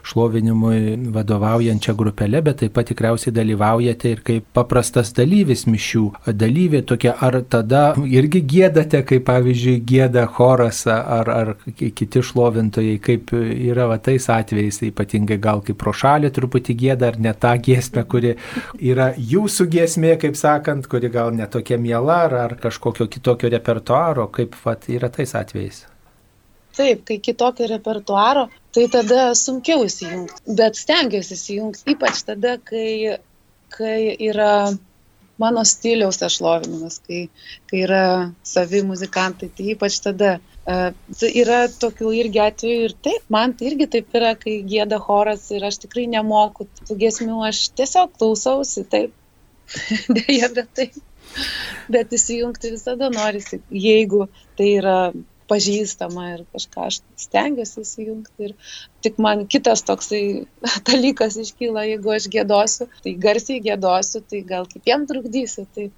šlovinimui 0.08 1.12
vadovaujančia 1.16 1.96
grupelė, 1.98 2.44
bet 2.46 2.62
taip 2.62 2.76
pat 2.78 2.88
tikriausiai 2.92 3.34
dalyvaujate 3.36 4.14
ir 4.16 4.22
kaip 4.28 4.48
paprastas 4.56 5.12
dalyvis 5.18 5.66
mišių. 5.68 6.06
Dalyvė 6.42 6.84
tokia, 6.88 7.16
ar 7.20 7.42
tada 7.50 7.84
irgi 8.08 8.44
gėdate, 8.54 9.04
kaip 9.10 9.26
pavyzdžiui 9.28 9.82
gėda 9.92 10.28
choras 10.38 10.86
ar, 10.88 11.30
ar 11.30 11.54
kiti 11.66 12.24
šlovintojai, 12.24 12.96
kaip 13.04 13.36
yra 13.36 13.90
va 13.92 14.00
tais 14.00 14.30
atvejais, 14.32 14.82
ypatingai 14.88 15.40
gal 15.42 15.64
kaip 15.66 15.82
pro 15.82 15.94
šalį 15.96 16.32
truputį 16.36 16.78
gėda, 16.86 17.12
ar 17.12 17.20
ne 17.20 17.34
ta 17.36 17.58
giesmė, 17.58 18.06
kuri 18.08 18.36
yra 18.80 19.12
jūsų 19.32 19.68
giesmė, 19.72 20.16
kaip 20.22 20.38
sakant, 20.40 20.88
kuri 20.92 21.10
gal 21.14 21.32
netokia 21.36 21.78
miela 21.82 22.24
ar, 22.28 22.36
ar 22.46 22.58
kažkokio 22.60 23.08
kitokio 23.12 23.52
repertuaro, 23.54 24.28
kaip 24.34 24.56
vat, 24.66 24.88
yra 24.92 25.10
tais 25.14 25.34
atvejais? 25.38 25.86
Taip, 26.76 27.04
kai 27.08 27.18
kitokio 27.20 27.68
repertuaro, 27.68 28.48
tai 28.76 28.86
tada 28.92 29.32
sunkiau 29.36 29.84
įsijungti, 29.88 30.56
bet 30.58 30.80
stengiuosi 30.80 31.36
įsijungti, 31.36 31.84
ypač 31.96 32.24
tada, 32.28 32.56
kai, 32.64 33.18
kai 33.76 33.98
yra 34.30 34.54
mano 35.42 35.64
stiliaus 35.68 36.22
ašlovinimas, 36.24 37.02
kai, 37.08 37.26
kai 37.70 37.84
yra 37.88 38.06
savi 38.48 38.84
muzikantai, 38.88 39.52
tai 39.58 39.74
ypač 39.76 40.00
tada. 40.06 40.40
Uh, 40.62 40.92
yra 41.26 41.64
tokių 41.82 42.12
irgi 42.20 42.38
atvejų 42.44 42.82
ir 42.86 42.92
taip, 43.02 43.24
man 43.34 43.56
tai 43.58 43.72
irgi 43.72 43.88
taip 43.96 44.14
yra, 44.14 44.36
kai 44.38 44.60
gėda 44.62 45.00
choras 45.02 45.48
ir 45.56 45.66
aš 45.66 45.80
tikrai 45.82 46.04
nemoku 46.12 46.68
tų 46.86 47.00
gesmių, 47.02 47.40
aš 47.48 47.64
tiesiog 47.80 48.14
klausausi, 48.20 48.84
taip, 48.92 49.16
dėja, 50.20 50.52
bet 50.56 50.76
taip 50.78 51.00
bet 51.92 52.12
įsijungti 52.16 52.74
visada 52.74 53.10
norisi, 53.12 53.62
jeigu 53.72 54.26
tai 54.60 54.68
yra 54.80 54.98
pažįstama 55.52 56.28
ir 56.34 56.44
kažką 56.56 56.86
aš 56.88 57.00
stengiuosi 57.20 57.84
įsijungti. 57.84 58.48
Ir 58.48 58.54
tik 59.04 59.18
man 59.26 59.46
kitas 59.52 59.84
toksai 59.88 60.22
dalykas 60.90 61.40
iškyla, 61.44 61.88
jeigu 61.90 62.14
aš 62.16 62.30
gėdosiu, 62.36 62.88
tai 63.04 63.16
garsiai 63.26 63.64
gėdosiu, 63.64 64.24
tai 64.28 64.44
gal 64.54 64.70
kitiem 64.72 65.08
trukdysiu, 65.10 65.68
tai 65.76 65.90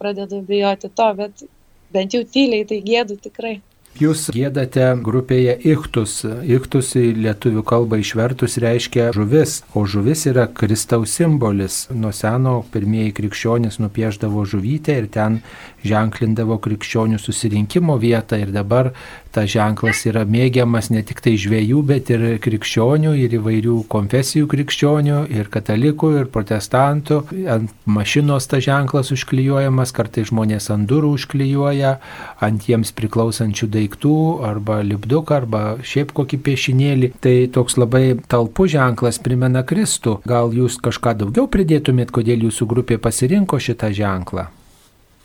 pradedu 0.00 0.40
bijoti 0.48 0.90
to, 1.00 1.10
bet 1.18 1.44
bent 1.92 2.16
jau 2.16 2.24
tyliai 2.24 2.66
tai 2.68 2.80
gėdu 2.86 3.18
tikrai. 3.28 3.58
Jūs 4.00 4.30
gėdate 4.32 4.86
grupėje 5.04 5.52
Ichtus. 5.68 6.22
Ichtus 6.48 6.94
į 6.96 7.10
lietuvių 7.26 7.60
kalbą 7.68 7.98
išvertus 8.00 8.56
reiškia 8.62 9.10
žuvis, 9.12 9.58
o 9.76 9.82
žuvis 9.84 10.24
yra 10.30 10.46
Kristaus 10.48 11.12
simbolis. 11.18 11.82
Nuo 11.92 12.08
seno 12.16 12.54
pirmieji 12.72 13.12
krikščionys 13.18 13.76
nupieždavo 13.84 14.46
žuvytę 14.48 14.96
ir 14.96 15.10
ten 15.12 15.42
ženklindavo 15.84 16.56
krikščionių 16.64 17.20
susirinkimo 17.20 17.98
vietą 18.00 18.40
ir 18.40 18.54
dabar 18.56 18.94
tas 19.32 19.48
ženklas 19.52 20.02
yra 20.08 20.22
mėgiamas 20.28 20.90
ne 20.92 21.02
tik 21.06 21.22
tai 21.24 21.34
žvėjų, 21.40 21.80
bet 21.88 22.10
ir 22.12 22.24
krikščionių, 22.44 23.14
ir 23.24 23.36
įvairių 23.38 23.78
konfesijų 23.92 24.48
krikščionių, 24.52 25.18
ir 25.32 25.50
katalikų, 25.52 26.12
ir 26.20 26.30
protestantų. 26.34 27.22
Ant 27.52 27.72
mašinos 27.88 28.48
tas 28.50 28.64
ženklas 28.66 29.12
užklijuojamas, 29.16 29.94
kartai 29.96 30.26
žmonės 30.28 30.70
ant 30.74 30.88
durų 30.90 31.14
užklijuoja, 31.18 31.96
ant 32.44 32.68
jiems 32.68 32.94
priklausančių 32.98 33.70
daiktų, 33.76 34.16
arba 34.52 34.80
lipduką, 34.86 35.42
arba 35.42 35.62
šiaip 35.80 36.14
kokį 36.16 36.40
piešinėlį. 36.48 37.12
Tai 37.22 37.36
toks 37.56 37.78
labai 37.80 38.04
talpų 38.32 38.68
ženklas 38.76 39.20
primena 39.22 39.64
Kristų. 39.66 40.18
Gal 40.28 40.52
jūs 40.56 40.80
kažką 40.82 41.16
daugiau 41.24 41.48
pridėtumėt, 41.50 42.12
kodėl 42.14 42.48
jūsų 42.48 42.68
grupė 42.74 43.00
pasirinko 43.02 43.60
šitą 43.62 43.92
ženklą? 43.96 44.50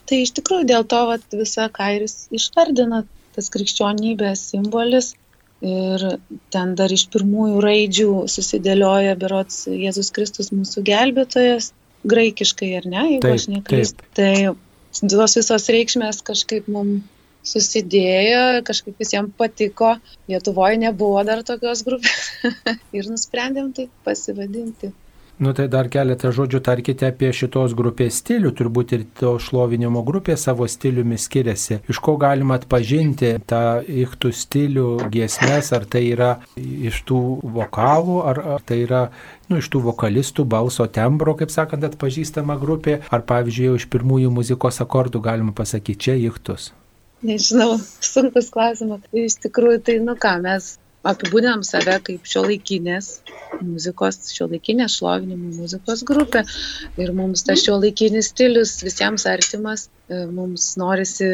Tai 0.07 0.21
iš 0.23 0.31
tikrųjų 0.37 0.67
dėl 0.69 0.85
to 0.87 1.01
vat, 1.09 1.23
visą, 1.35 1.67
ką 1.73 1.89
jūs 1.97 2.13
išvardinat, 2.37 3.07
tas 3.38 3.50
krikščionybės 3.53 4.44
simbolis. 4.51 5.13
Ir 5.65 6.03
ten 6.53 6.75
dar 6.77 6.91
iš 6.94 7.08
pirmųjų 7.13 7.62
raidžių 7.65 8.12
susidėlioja 8.29 9.15
berots 9.17 9.63
Jėzus 9.72 10.12
Kristus 10.13 10.51
mūsų 10.53 10.84
gelbėtojas, 10.86 11.72
graikiškai 12.06 12.75
ar 12.77 12.86
ne, 12.86 13.03
jeigu 13.15 13.24
taip, 13.25 13.39
aš 13.39 13.48
neklystu. 13.50 14.10
Tai 14.20 14.34
tos 15.01 15.38
visos 15.39 15.65
reikšmės 15.74 16.22
kažkaip 16.27 16.70
mums 16.70 17.01
susidėjo, 17.48 18.62
kažkaip 18.67 19.01
visiems 19.01 19.34
patiko, 19.39 19.96
Lietuvoje 20.29 20.79
nebuvo 20.82 21.24
dar 21.27 21.44
tokios 21.48 21.84
grupės 21.88 22.29
ir 22.98 23.10
nusprendėm 23.10 23.72
tai 23.77 23.88
pasivadinti. 24.08 24.91
Nu 25.38 25.51
tai 25.53 25.67
dar 25.70 25.86
keletą 25.94 26.32
žodžių 26.34 26.60
tarkite 26.65 27.12
apie 27.12 27.27
šitos 27.29 27.75
grupės 27.77 28.15
stilių, 28.24 28.50
turbūt 28.58 28.94
ir 28.98 29.03
to 29.20 29.36
šlovinimo 29.38 30.01
grupė 30.06 30.34
savo 30.34 30.65
stiliumi 30.65 31.20
skiriasi. 31.22 31.77
Iš 31.94 32.00
ko 32.01 32.15
galima 32.17 32.58
atpažinti 32.58 33.36
tą 33.46 33.60
ichtų 33.86 34.32
stilių 34.34 34.88
giesmės, 35.13 35.70
ar 35.77 35.86
tai 35.86 36.01
yra 36.15 36.32
iš 36.58 37.03
tų 37.06 37.20
vokalų, 37.60 38.17
ar, 38.32 38.41
ar 38.56 38.65
tai 38.65 38.79
yra 38.88 39.03
nu, 39.46 39.60
iš 39.62 39.70
tų 39.75 39.84
vokalistų 39.91 40.48
balso 40.50 40.89
tembro, 40.89 41.38
kaip 41.38 41.53
sakant, 41.53 41.86
atpažįstama 41.86 42.58
grupė, 42.58 42.98
ar 43.13 43.22
pavyzdžiui 43.29 43.70
jau 43.70 43.77
iš 43.77 43.86
pirmųjų 43.94 44.34
muzikos 44.39 44.82
akordų 44.82 45.22
galima 45.29 45.53
pasakyti, 45.53 46.01
čia 46.08 46.17
ichtus. 46.17 46.72
Nežinau, 47.22 47.77
sunkus 48.01 48.50
klausimas. 48.53 49.06
Iš 49.13 49.38
tikrųjų, 49.46 49.86
tai 49.86 50.01
nu 50.01 50.17
ką, 50.17 50.34
mes 50.41 50.79
apibūdinam 51.11 51.63
save 51.65 51.97
kaip 52.09 52.27
šiuolaikinės 52.27 53.09
muzikos, 53.61 54.19
šiuolaikinės 54.35 54.97
šlovinimo 54.99 55.53
muzikos 55.57 56.03
grupė. 56.07 56.43
Ir 57.01 57.13
mums 57.17 57.45
tas 57.47 57.63
šiuolaikinis 57.65 58.31
stilius 58.33 58.77
visiems 58.85 59.27
artimas, 59.29 59.87
e, 60.09 60.25
mums 60.27 60.73
norisi 60.81 61.29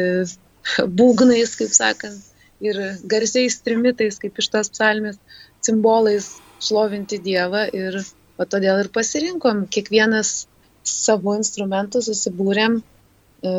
būgnais, 1.00 1.56
kaip 1.60 1.74
sakant, 1.76 2.20
ir 2.64 2.80
garsiais 3.10 3.60
trimitais, 3.64 4.18
kaip 4.22 4.38
iš 4.40 4.50
tos 4.54 4.72
psalmės, 4.72 5.18
simbolais 5.64 6.34
šlovinti 6.64 7.20
Dievą. 7.24 7.66
Ir 7.76 8.00
o 8.38 8.46
todėl 8.48 8.82
ir 8.82 8.90
pasirinkom, 8.94 9.66
kiekvienas 9.74 10.44
savo 10.84 11.36
instrumentų 11.38 12.02
susibūrėm. 12.08 12.80
E, 12.80 13.52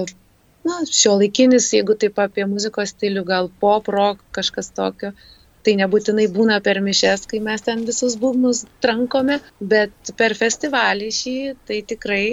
na, 0.68 0.82
šio 0.90 1.16
laikinis, 1.20 1.70
jeigu 1.74 1.96
taip 2.00 2.20
apie 2.22 2.46
muzikos 2.50 2.94
stilių, 2.96 3.24
gal 3.28 3.50
pop, 3.62 3.90
rock, 3.94 4.24
kažkas 4.36 4.72
tokio, 4.76 5.14
tai 5.66 5.76
nebūtinai 5.82 6.28
būna 6.34 6.60
per 6.66 6.82
mišes, 6.86 7.26
kai 7.32 7.42
mes 7.44 7.64
ten 7.66 7.86
visus 7.88 8.18
būgnus 8.22 8.66
trankome, 8.84 9.40
bet 9.60 10.14
per 10.20 10.38
festivalį 10.38 11.10
šį 11.20 11.38
tai 11.68 11.82
tikrai 11.94 12.26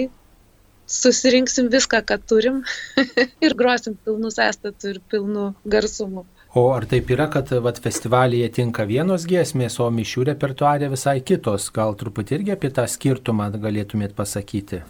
susirinksim 0.93 1.69
viską, 1.73 2.03
ką 2.05 2.19
turim 2.27 2.61
ir 3.45 3.57
grosim 3.59 3.97
pilnų 4.05 4.31
sąstatų 4.35 4.95
ir 4.95 5.03
pilnų 5.11 5.49
garsumų. 5.75 6.25
O 6.53 6.67
ar 6.69 6.85
taip 6.85 7.09
yra, 7.09 7.25
kad 7.33 7.49
vat, 7.65 7.79
festivalyje 7.81 8.51
tinka 8.59 8.83
vienos 8.85 9.23
giesmės, 9.29 9.79
o 9.81 9.87
mišių 9.89 10.27
repertuarė 10.29 10.91
visai 10.91 11.17
kitos? 11.25 11.71
Gal 11.73 11.97
truputį 11.97 12.37
irgi 12.37 12.53
apie 12.53 12.69
tą 12.69 12.85
skirtumą 12.85 13.49
galėtumėt 13.55 14.13
pasakyti? 14.13 14.83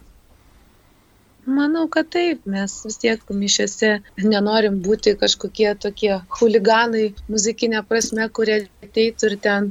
Manau, 1.45 1.88
kad 1.91 2.07
taip, 2.07 2.45
mes 2.47 2.73
vis 2.85 2.97
tiek 3.01 3.23
mišiose 3.35 3.89
nenorim 4.23 4.77
būti 4.83 5.12
kažkokie 5.19 5.73
tokie 5.75 6.13
huliganai 6.39 7.09
muzikinė 7.27 7.81
prasme, 7.88 8.29
kurie 8.31 8.62
ateitų 8.85 9.31
ir 9.31 9.35
ten 9.43 9.67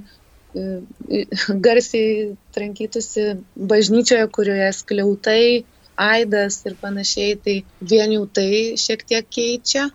e, 0.52 1.22
garsiai 1.66 2.34
trankytųsi 2.52 3.24
bažnyčioje, 3.56 4.28
kurioje 4.36 4.68
skliautai, 4.82 5.64
aidas 5.96 6.60
ir 6.68 6.76
panašiai, 6.82 7.40
tai 7.40 7.56
vien 7.80 8.12
jau 8.18 8.26
tai 8.26 8.76
šiek 8.76 9.04
tiek 9.08 9.32
keičia 9.32 9.88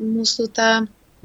mūsų 0.00 0.50
tą 0.56 0.72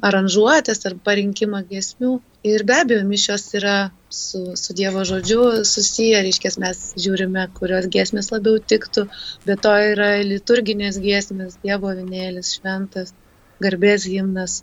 aranžuotės 0.06 0.86
ar 0.86 0.94
parinkimą 1.02 1.64
giesmių. 1.66 2.18
Ir 2.46 2.62
be 2.68 2.78
abejo, 2.82 3.02
mišios 3.10 3.48
yra 3.58 3.90
su, 4.10 4.56
su 4.56 4.74
Dievo 4.74 5.04
žodžiu 5.04 5.64
susiję, 5.64 6.22
reiškia, 6.26 6.52
mes 6.62 6.82
žiūrime, 7.00 7.46
kurios 7.58 7.88
giesmės 7.92 8.30
labiau 8.32 8.60
tiktų, 8.72 9.06
bet 9.46 9.62
to 9.66 9.72
yra 9.92 10.10
liturginės 10.22 11.00
giesmės, 11.02 11.58
Dievo 11.64 11.92
vinėlis, 11.98 12.54
šventas, 12.58 13.14
garbės 13.62 14.06
himnas. 14.10 14.60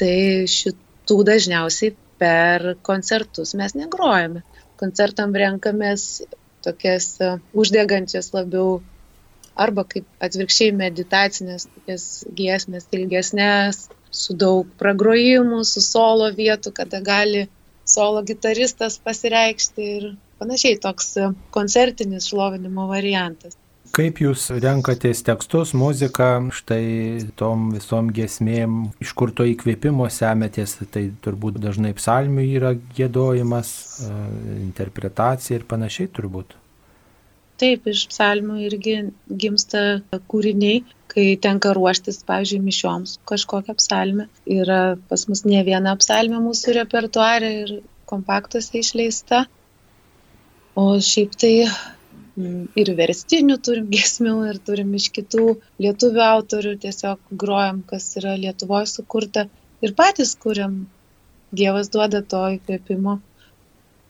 Tai 0.00 0.14
šitų 0.48 1.18
dažniausiai 1.28 1.94
per 2.22 2.72
koncertus 2.86 3.52
mes 3.58 3.74
negrojame. 3.76 4.42
Koncertam 4.80 5.34
renkamės 5.36 6.22
tokias 6.64 7.16
uždegančias 7.52 8.32
labiau 8.34 8.80
arba 9.62 9.84
kaip 9.84 10.06
atvirkščiai 10.24 10.72
meditacinės 10.76 11.66
tokias 11.68 12.06
giesmės 12.38 12.86
ilgesnės, 12.96 13.88
su 14.12 14.36
daug 14.36 14.68
pragrojimų, 14.80 15.60
su 15.68 15.82
solo 15.84 16.30
vietų, 16.36 16.72
kada 16.78 17.02
gali 17.04 17.46
solo 17.92 18.22
gitaristas 18.26 18.98
pasireikšti 19.02 19.88
ir 19.96 20.06
panašiai 20.42 20.78
toks 20.82 21.14
koncertinis 21.54 22.30
šlovinimo 22.30 22.88
variantas. 22.90 23.58
Kaip 23.92 24.22
jūs 24.22 24.46
renkatės 24.62 25.20
tekstus, 25.26 25.74
muziką, 25.76 26.48
štai 26.56 27.26
tom 27.36 27.66
visom 27.74 28.08
gesmėm, 28.16 28.86
iš 29.04 29.12
kur 29.18 29.34
to 29.36 29.44
įkvėpimo 29.50 30.06
semetės, 30.08 30.78
tai 30.94 31.10
turbūt 31.24 31.58
dažnai 31.60 31.92
psalmių 31.98 32.46
yra 32.56 32.72
gėdojimas, 32.96 33.74
interpretacija 34.62 35.60
ir 35.60 35.68
panašiai 35.68 36.08
turbūt. 36.08 36.56
Taip, 37.60 37.86
iš 37.86 38.06
psalmių 38.10 38.58
irgi 38.66 38.94
gimsta 39.42 39.82
kūriniai, 40.32 40.82
kai 41.12 41.24
tenka 41.44 41.74
ruoštis, 41.76 42.22
pavyzdžiui, 42.28 42.60
mišioms 42.64 43.18
kažkokią 43.28 43.74
psalmę. 43.78 44.28
Yra 44.48 44.82
pas 45.10 45.26
mus 45.28 45.44
ne 45.48 45.60
viena 45.66 45.92
psalmė 46.00 46.40
mūsų 46.42 46.76
repertuarė 46.78 47.50
ir 47.64 47.74
kompaktuose 48.12 48.80
išleista. 48.80 49.44
O 50.82 50.86
šiaip 51.04 51.34
tai 51.42 51.52
mm, 51.66 52.72
ir 52.80 52.92
verstinių 52.98 53.58
turim 53.66 53.90
gesmių 53.92 54.36
ir 54.50 54.60
turim 54.68 54.94
iš 54.98 55.10
kitų 55.18 55.44
lietuvių 55.84 56.22
autorių, 56.28 56.72
tiesiog 56.86 57.34
grojam, 57.42 57.82
kas 57.90 58.08
yra 58.20 58.38
Lietuvoje 58.40 58.88
sukurta 58.94 59.46
ir 59.84 59.94
patys 59.98 60.34
kuriam. 60.46 60.86
Dievas 61.52 61.90
duoda 61.92 62.22
to 62.24 62.38
įkvėpimo. 62.54 63.18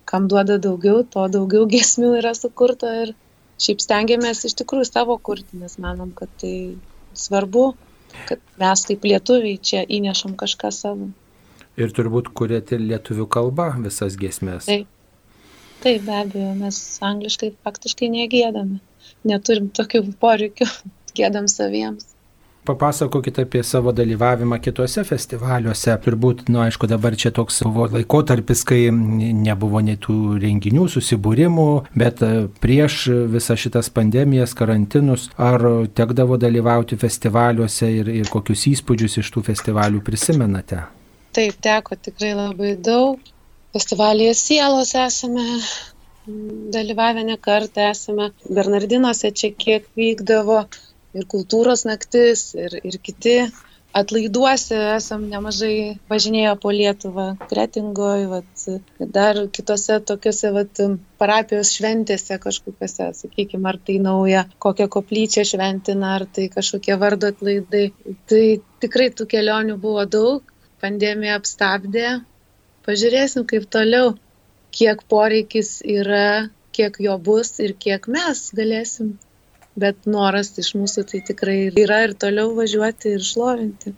Kam 0.07 0.29
duoda 0.31 0.61
daugiau, 0.63 1.01
to 1.03 1.25
daugiau 1.35 1.67
gesmių 1.73 2.13
yra 2.21 2.31
sukurta 2.39 2.93
ir 3.01 3.11
šiaip 3.63 3.83
stengiamės 3.85 4.45
iš 4.49 4.57
tikrųjų 4.61 4.89
savo 4.89 5.17
kurti, 5.19 5.59
nes 5.61 5.79
manom, 5.83 6.13
kad 6.17 6.31
tai 6.43 6.55
svarbu, 7.19 7.73
kad 8.29 8.43
mes 8.61 8.87
kaip 8.89 9.05
lietuviai 9.09 9.59
čia 9.71 9.85
įnešam 9.87 10.37
kažką 10.41 10.73
savo. 10.75 11.11
Ir 11.81 11.93
turbūt 11.97 12.33
kuriate 12.37 12.77
lietuvių 12.81 13.27
kalbą 13.33 13.71
visas 13.85 14.19
giesmės. 14.21 14.69
Taip, 14.69 14.89
taip 15.85 16.03
be 16.09 16.17
abejo, 16.19 16.51
mes 16.59 16.81
angliškai 17.01 17.55
faktiškai 17.65 18.11
negėdame. 18.13 18.83
Neturim 19.29 19.71
tokių 19.73 20.05
poreikių, 20.21 20.69
gėdam 21.19 21.49
saviems. 21.49 22.12
Papasakokite 22.65 23.43
apie 23.43 23.63
savo 23.67 23.91
dalyvavimą 23.91 24.61
kitose 24.63 25.03
festivaliuose. 25.03 25.97
Turbūt, 26.05 26.45
na, 26.47 26.53
nu, 26.55 26.61
aišku, 26.63 26.87
dabar 26.87 27.17
čia 27.19 27.33
toks 27.35 27.57
buvo 27.67 27.89
laikotarpis, 27.91 28.63
kai 28.69 28.85
nebuvo 28.93 29.81
nei 29.83 29.99
tų 29.99 30.37
renginių, 30.45 30.85
susibūrimų, 30.93 31.67
bet 31.99 32.23
e, 32.23 32.29
prieš 32.63 33.01
visą 33.33 33.57
šitas 33.59 33.91
pandemijas, 33.91 34.55
karantinus, 34.55 35.25
ar 35.35 35.65
tekdavo 35.99 36.39
dalyvauti 36.39 37.01
festivaliuose 37.03 37.91
ir, 37.97 38.13
ir 38.23 38.31
kokius 38.31 38.69
įspūdžius 38.77 39.19
iš 39.25 39.33
tų 39.35 39.43
festivalių 39.51 40.05
prisimenate? 40.07 40.85
Taip, 41.35 41.59
teko 41.67 41.99
tikrai 41.99 42.37
labai 42.39 42.77
daug. 42.79 43.19
Festivalėje 43.75 44.39
sielos 44.39 44.95
esame 45.03 45.49
dalyvavę 46.79 47.27
ne 47.27 47.41
kartą, 47.43 47.91
esame 47.91 48.31
Bernardinuose 48.47 49.35
čia 49.35 49.51
kiek 49.51 49.91
vykdavo 49.99 50.63
ir 51.17 51.29
kultūros 51.35 51.87
naktis, 51.89 52.53
ir, 52.59 52.81
ir 52.83 52.99
kiti. 53.05 53.37
Atlaiduose 53.93 54.77
esam 54.95 55.27
nemažai 55.29 55.99
važinėję 56.09 56.53
po 56.63 56.71
Lietuvą, 56.73 57.27
Kretingoje, 57.51 58.29
vat, 58.31 58.63
dar 59.17 59.41
kitose 59.53 59.99
tokiuose 60.09 60.53
vat, 60.55 60.81
parapijos 61.21 61.75
šventėse 61.77 62.39
kažkokiuose, 62.41 63.11
sakykime, 63.19 63.69
ar 63.69 63.77
tai 63.89 63.99
nauja, 64.07 64.47
kokią 64.65 64.87
koplyčią 64.95 65.45
šventina, 65.51 66.15
ar 66.17 66.25
tai 66.39 66.47
kažkokie 66.55 66.97
vardo 67.03 67.29
atlaidai. 67.35 67.85
Tai 68.33 68.45
tikrai 68.81 69.11
tų 69.19 69.27
kelionių 69.35 69.77
buvo 69.83 70.07
daug, 70.17 70.55
pandemija 70.81 71.37
apstabdė. 71.43 72.15
Pažiūrėsim, 72.89 73.45
kaip 73.51 73.69
toliau, 73.77 74.15
kiek 74.73 75.05
poreikis 75.13 75.83
yra, 75.99 76.49
kiek 76.73 76.97
jo 77.05 77.19
bus 77.29 77.59
ir 77.61 77.77
kiek 77.77 78.09
mes 78.17 78.47
galėsim 78.57 79.13
bet 79.79 80.07
noras 80.07 80.53
iš 80.61 80.75
mūsų 80.79 81.07
tai 81.11 81.23
tikrai 81.27 81.59
yra 81.73 82.03
ir 82.07 82.17
toliau 82.19 82.55
važiuoti 82.57 83.17
ir 83.17 83.25
šlovinti. 83.25 83.95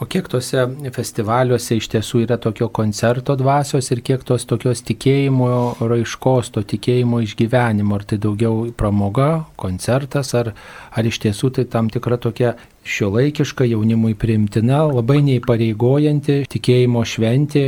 O 0.00 0.06
kiek 0.08 0.30
tuose 0.32 0.62
festivaliuose 0.96 1.76
iš 1.76 1.90
tiesų 1.92 2.22
yra 2.24 2.38
tokio 2.40 2.70
koncerto 2.72 3.34
dvasios 3.36 3.90
ir 3.92 4.00
kiek 4.00 4.22
tos 4.24 4.46
tokios 4.48 4.80
tikėjimo 4.88 5.50
raiškos, 5.76 6.48
to 6.54 6.62
tikėjimo 6.64 7.20
išgyvenimo, 7.26 7.98
ar 7.98 8.06
tai 8.08 8.16
daugiau 8.22 8.70
pramoga, 8.72 9.28
koncertas, 9.60 10.32
ar, 10.40 10.54
ar 10.96 11.10
iš 11.10 11.20
tiesų 11.26 11.52
tai 11.58 11.66
tam 11.68 11.92
tikra 11.92 12.16
tokia 12.16 12.54
šiuolaikiška, 12.86 13.66
jaunimui 13.68 14.14
priimtina, 14.18 14.82
labai 14.88 15.20
neįpareigojanti 15.26 16.40
tikėjimo 16.50 17.02
šventė, 17.06 17.64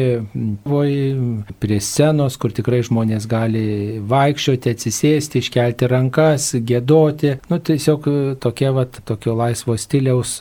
prie 1.62 1.78
scenos, 1.84 2.38
kur 2.40 2.54
tikrai 2.56 2.82
žmonės 2.86 3.28
gali 3.30 3.64
vaikščioti, 4.08 4.72
atsisėsti, 4.72 5.42
iškelti 5.42 5.90
rankas, 5.92 6.52
gėdoti. 6.68 7.36
Nu, 7.52 7.60
tiesiog 7.60 8.08
tokia, 8.42 8.72
vat, 8.76 9.02
tokio 9.08 9.36
laisvo 9.38 9.76
stiliaus 9.80 10.38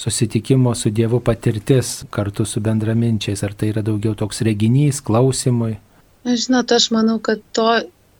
susitikimo 0.00 0.74
su 0.78 0.92
Dievu 0.94 1.20
patirtis 1.24 2.00
kartu 2.14 2.46
su 2.48 2.62
bendraminčiais. 2.64 3.44
Ar 3.44 3.54
tai 3.56 3.72
yra 3.74 3.84
daugiau 3.84 4.16
toks 4.18 4.42
reginys, 4.46 5.02
klausimui? 5.04 5.76
Žinot, 6.24 6.72
aš 6.72 6.88
manau, 6.94 7.18
kad 7.20 7.42
to 7.52 7.68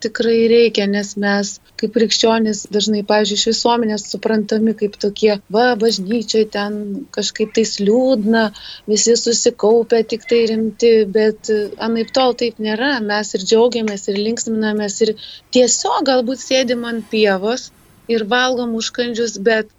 tikrai 0.05 0.47
reikia, 0.51 0.87
nes 0.91 1.13
mes 1.21 1.53
kaip 1.81 1.95
krikščionys 1.97 2.65
dažnai, 2.75 3.03
pavyzdžiui, 3.09 3.39
iš 3.41 3.47
visuomenės 3.51 4.07
suprantami 4.13 4.75
kaip 4.79 4.99
tokie, 5.01 5.33
va, 5.57 5.67
bažnyčiai 5.81 6.49
ten 6.57 6.77
kažkaip 7.15 7.55
tais 7.57 7.77
liūdna, 7.83 8.45
visi 8.91 9.17
susikaupę, 9.21 10.03
tik 10.11 10.27
tai 10.31 10.43
rimti, 10.51 10.93
bet 11.17 11.53
anaip 11.89 12.13
tol 12.17 12.37
taip 12.41 12.61
nėra, 12.63 12.99
mes 13.05 13.33
ir 13.37 13.47
džiaugiamės, 13.47 14.09
ir 14.13 14.21
linksminamės, 14.27 15.01
ir 15.07 15.15
tiesiog 15.57 16.05
galbūt 16.11 16.45
sėdim 16.45 16.85
ant 16.91 17.09
pievos 17.13 17.71
ir 18.11 18.27
valgom 18.29 18.77
užkandžius, 18.79 19.41
bet 19.49 19.73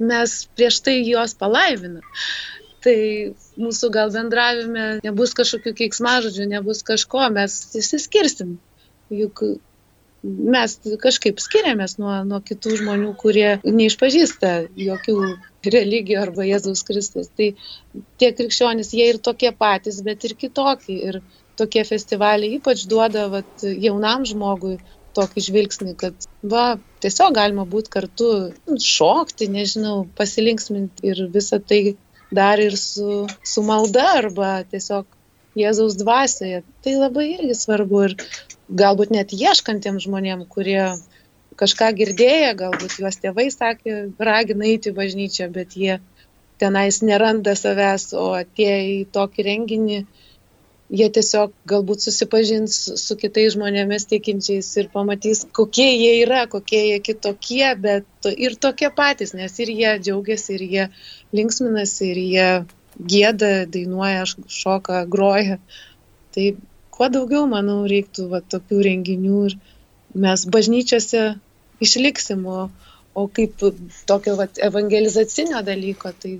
mes 0.00 0.38
prieš 0.56 0.80
tai 0.86 0.96
juos 1.02 1.36
palaivinam. 1.36 2.06
Tai 2.80 2.96
mūsų 3.60 3.90
gal 3.92 4.08
bendravime 4.14 4.84
nebus 5.04 5.34
kažkokių 5.36 5.74
keiksmažodžių, 5.82 6.46
nebus 6.54 6.80
kažko, 6.86 7.26
mes 7.34 7.60
išsiskirsim 7.76 8.56
juk 9.10 9.44
mes 10.22 10.74
kažkaip 11.00 11.40
skiriamės 11.40 11.96
nuo, 12.00 12.12
nuo 12.28 12.40
kitų 12.44 12.76
žmonių, 12.82 13.12
kurie 13.20 13.48
neišpažįsta 13.64 14.52
jokių 14.76 15.16
religijų 15.64 16.20
arba 16.20 16.44
Jėzaus 16.44 16.84
Kristus. 16.88 17.30
Tai 17.36 17.52
tie 18.20 18.30
krikščionys, 18.36 18.92
jie 18.96 19.10
ir 19.14 19.20
tokie 19.24 19.52
patys, 19.56 20.02
bet 20.04 20.26
ir 20.28 20.36
kitokie. 20.40 20.98
Ir 21.10 21.20
tokie 21.60 21.84
festivaliai 21.88 22.58
ypač 22.58 22.86
duoda 22.88 23.28
vat, 23.32 23.64
jaunam 23.64 24.26
žmogui 24.28 24.78
tokį 25.16 25.42
žvilgsnį, 25.48 25.94
kad 25.98 26.28
va, 26.46 26.78
tiesiog 27.02 27.34
galima 27.34 27.64
būti 27.68 27.90
kartu, 27.92 28.30
šokti, 28.84 29.48
nežinau, 29.50 30.04
pasilinksminti 30.16 31.10
ir 31.10 31.24
visą 31.34 31.58
tai 31.58 31.96
dar 32.30 32.62
ir 32.62 32.76
su, 32.78 33.24
su 33.42 33.64
malda 33.66 34.06
arba 34.20 34.60
tiesiog 34.70 35.08
Jėzaus 35.58 35.96
dvasioje. 35.98 36.62
Tai 36.84 36.92
labai 36.94 37.26
irgi 37.32 37.56
svarbu 37.58 38.04
ir 38.06 38.14
galbūt 38.70 39.10
net 39.14 39.34
ieškantiem 39.34 39.98
žmonėm, 40.02 40.46
kurie 40.48 40.94
kažką 41.60 41.90
girdėję, 41.98 42.54
galbūt 42.58 42.96
juos 43.02 43.18
tėvai 43.20 43.50
sakė, 43.52 44.00
ragina 44.18 44.68
eiti 44.70 44.92
į 44.92 44.96
bažnyčią, 44.96 45.50
bet 45.52 45.76
jie 45.76 45.98
tenais 46.60 47.00
neranda 47.02 47.56
savęs, 47.56 48.12
o 48.16 48.30
atėję 48.38 48.80
į 48.94 48.98
tokį 49.14 49.46
renginį, 49.48 50.00
jie 51.00 51.08
tiesiog 51.16 51.52
galbūt 51.70 52.04
susipažins 52.04 52.78
su 53.02 53.16
kitais 53.18 53.54
žmonėmis 53.54 54.08
tikinčiais 54.10 54.70
ir 54.82 54.90
pamatys, 54.94 55.44
kokie 55.56 55.88
jie 55.92 56.16
yra, 56.24 56.46
kokie 56.50 56.82
jie 56.88 56.98
kitokie, 57.10 57.66
bet 57.84 58.30
ir 58.32 58.56
tokie 58.66 58.90
patys, 58.94 59.34
nes 59.38 59.54
ir 59.62 59.72
jie 59.74 59.94
džiaugiasi, 60.02 60.56
ir 60.56 60.66
jie 60.74 60.88
linksminasi, 61.36 62.10
ir 62.10 62.22
jie 62.24 62.50
gėda, 63.14 63.52
dainuoja, 63.70 64.26
šoka, 64.50 65.04
groja. 65.08 65.60
Tai 66.34 66.50
kuo 67.00 67.08
daugiau, 67.08 67.46
manau, 67.48 67.78
reiktų 67.88 68.26
va, 68.28 68.42
tokių 68.44 68.82
renginių 68.84 69.38
ir 69.48 69.54
mes 70.20 70.42
bažnyčiose 70.52 71.22
išliksim, 71.80 72.44
o, 72.44 72.66
o 73.16 73.24
kaip 73.32 73.64
tokio 74.10 74.34
va, 74.36 74.44
evangelizacinio 74.68 75.62
dalyko, 75.64 76.12
tai 76.20 76.34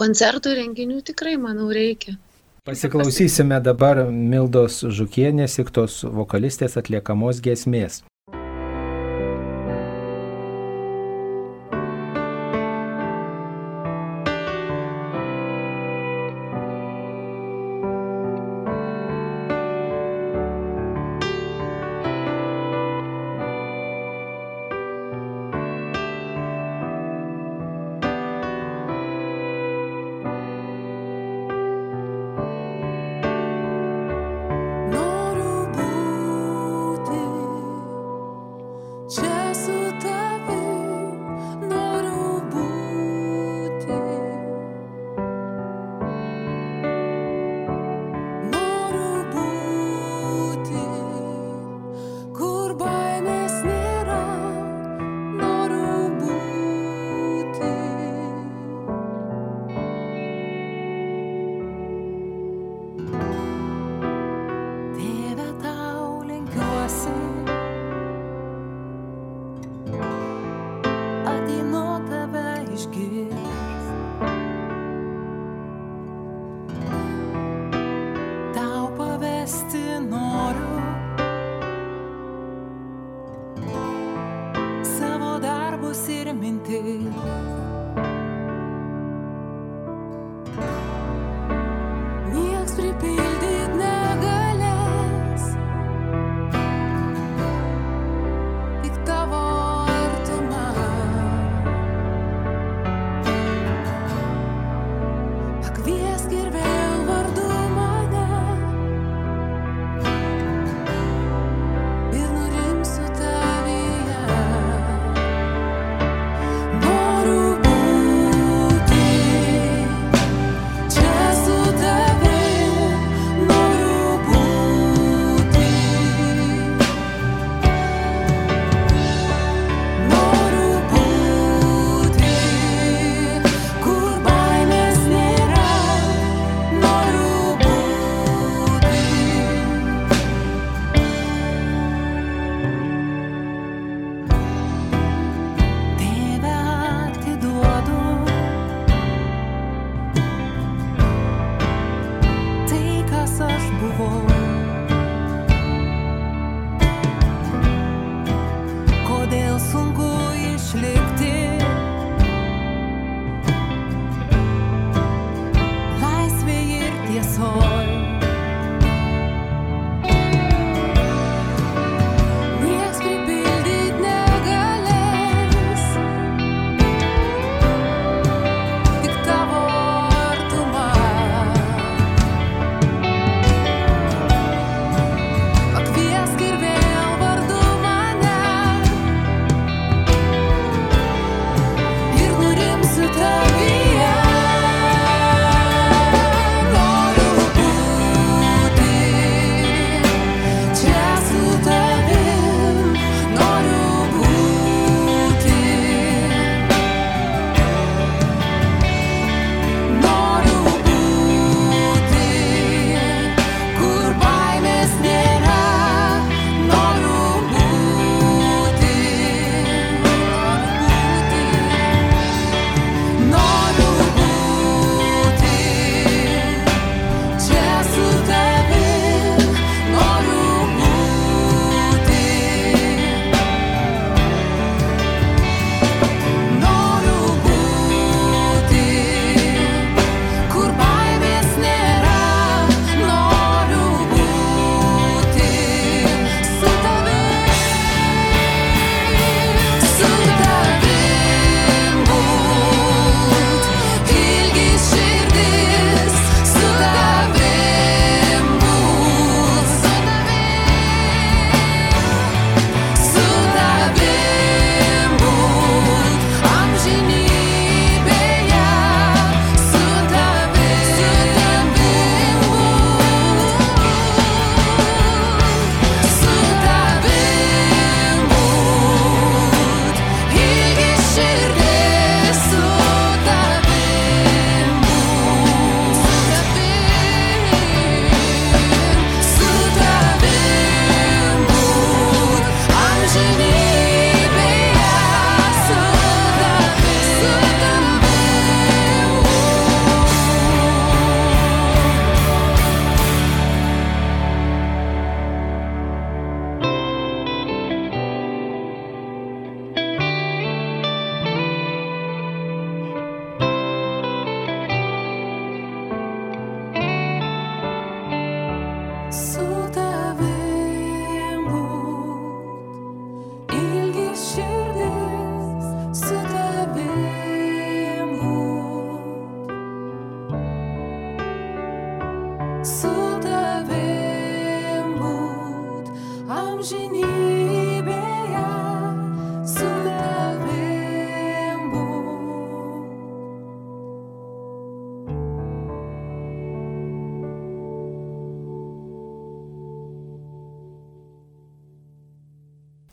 koncertų 0.00 0.54
renginių 0.62 1.02
tikrai, 1.10 1.36
manau, 1.36 1.68
reikia. 1.76 2.16
Pasiklausysime 2.64 3.60
dabar 3.62 4.06
Mildos 4.08 4.80
Žukienės, 4.80 5.60
iktos 5.60 6.00
vokalistės 6.08 6.80
atliekamos 6.80 7.44
giesmės. 7.44 8.00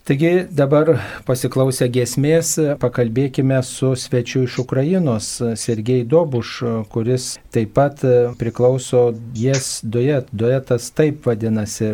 Taigi 0.03 0.49
dabar 0.51 0.97
pasiklausę 1.23 1.85
giesmės 1.87 2.49
pakalbėkime 2.81 3.61
su 3.63 3.93
svečiu 3.95 4.41
iš 4.43 4.57
Ukrainos, 4.65 5.27
Sergei 5.61 6.01
Dobuš, 6.03 6.49
kuris 6.91 7.27
taip 7.55 7.71
pat 7.77 8.03
priklauso 8.35 9.03
Jes 9.39 9.69
Duet. 9.87 10.27
Duetas 10.35 10.89
taip 10.91 11.23
vadinasi 11.29 11.93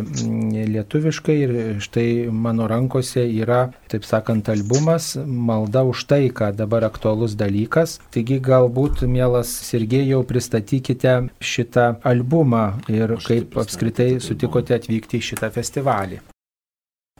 lietuviškai 0.72 1.36
ir 1.44 1.52
štai 1.86 2.08
mano 2.34 2.66
rankose 2.66 3.28
yra, 3.30 3.60
taip 3.86 4.02
sakant, 4.10 4.50
albumas 4.50 5.12
Malda 5.22 5.84
už 5.86 6.02
taiką, 6.10 6.50
dabar 6.58 6.88
aktualus 6.90 7.38
dalykas. 7.38 8.00
Taigi 8.10 8.40
galbūt, 8.42 9.06
mielas 9.06 9.54
Sergejau, 9.70 10.24
pristatykite 10.26 11.14
šitą 11.38 11.86
albumą 12.02 12.66
ir 12.90 13.14
kaip 13.22 13.54
apskritai 13.62 14.16
sutikote 14.18 14.74
atvykti 14.82 15.22
į 15.22 15.28
šitą 15.30 15.54
festivalį. 15.54 16.22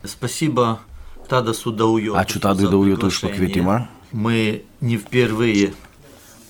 Спасибо 0.03 0.79
Тадасу 1.27 1.71
Даujotui 1.71 2.19
Ačiū 2.19 2.39
Tadui 2.39 2.69
Daujotui 2.69 3.09
už 3.09 3.21
pakvietimą. 3.21 3.87
Мы 4.11 4.63
не 4.81 4.97
впервые 4.97 5.73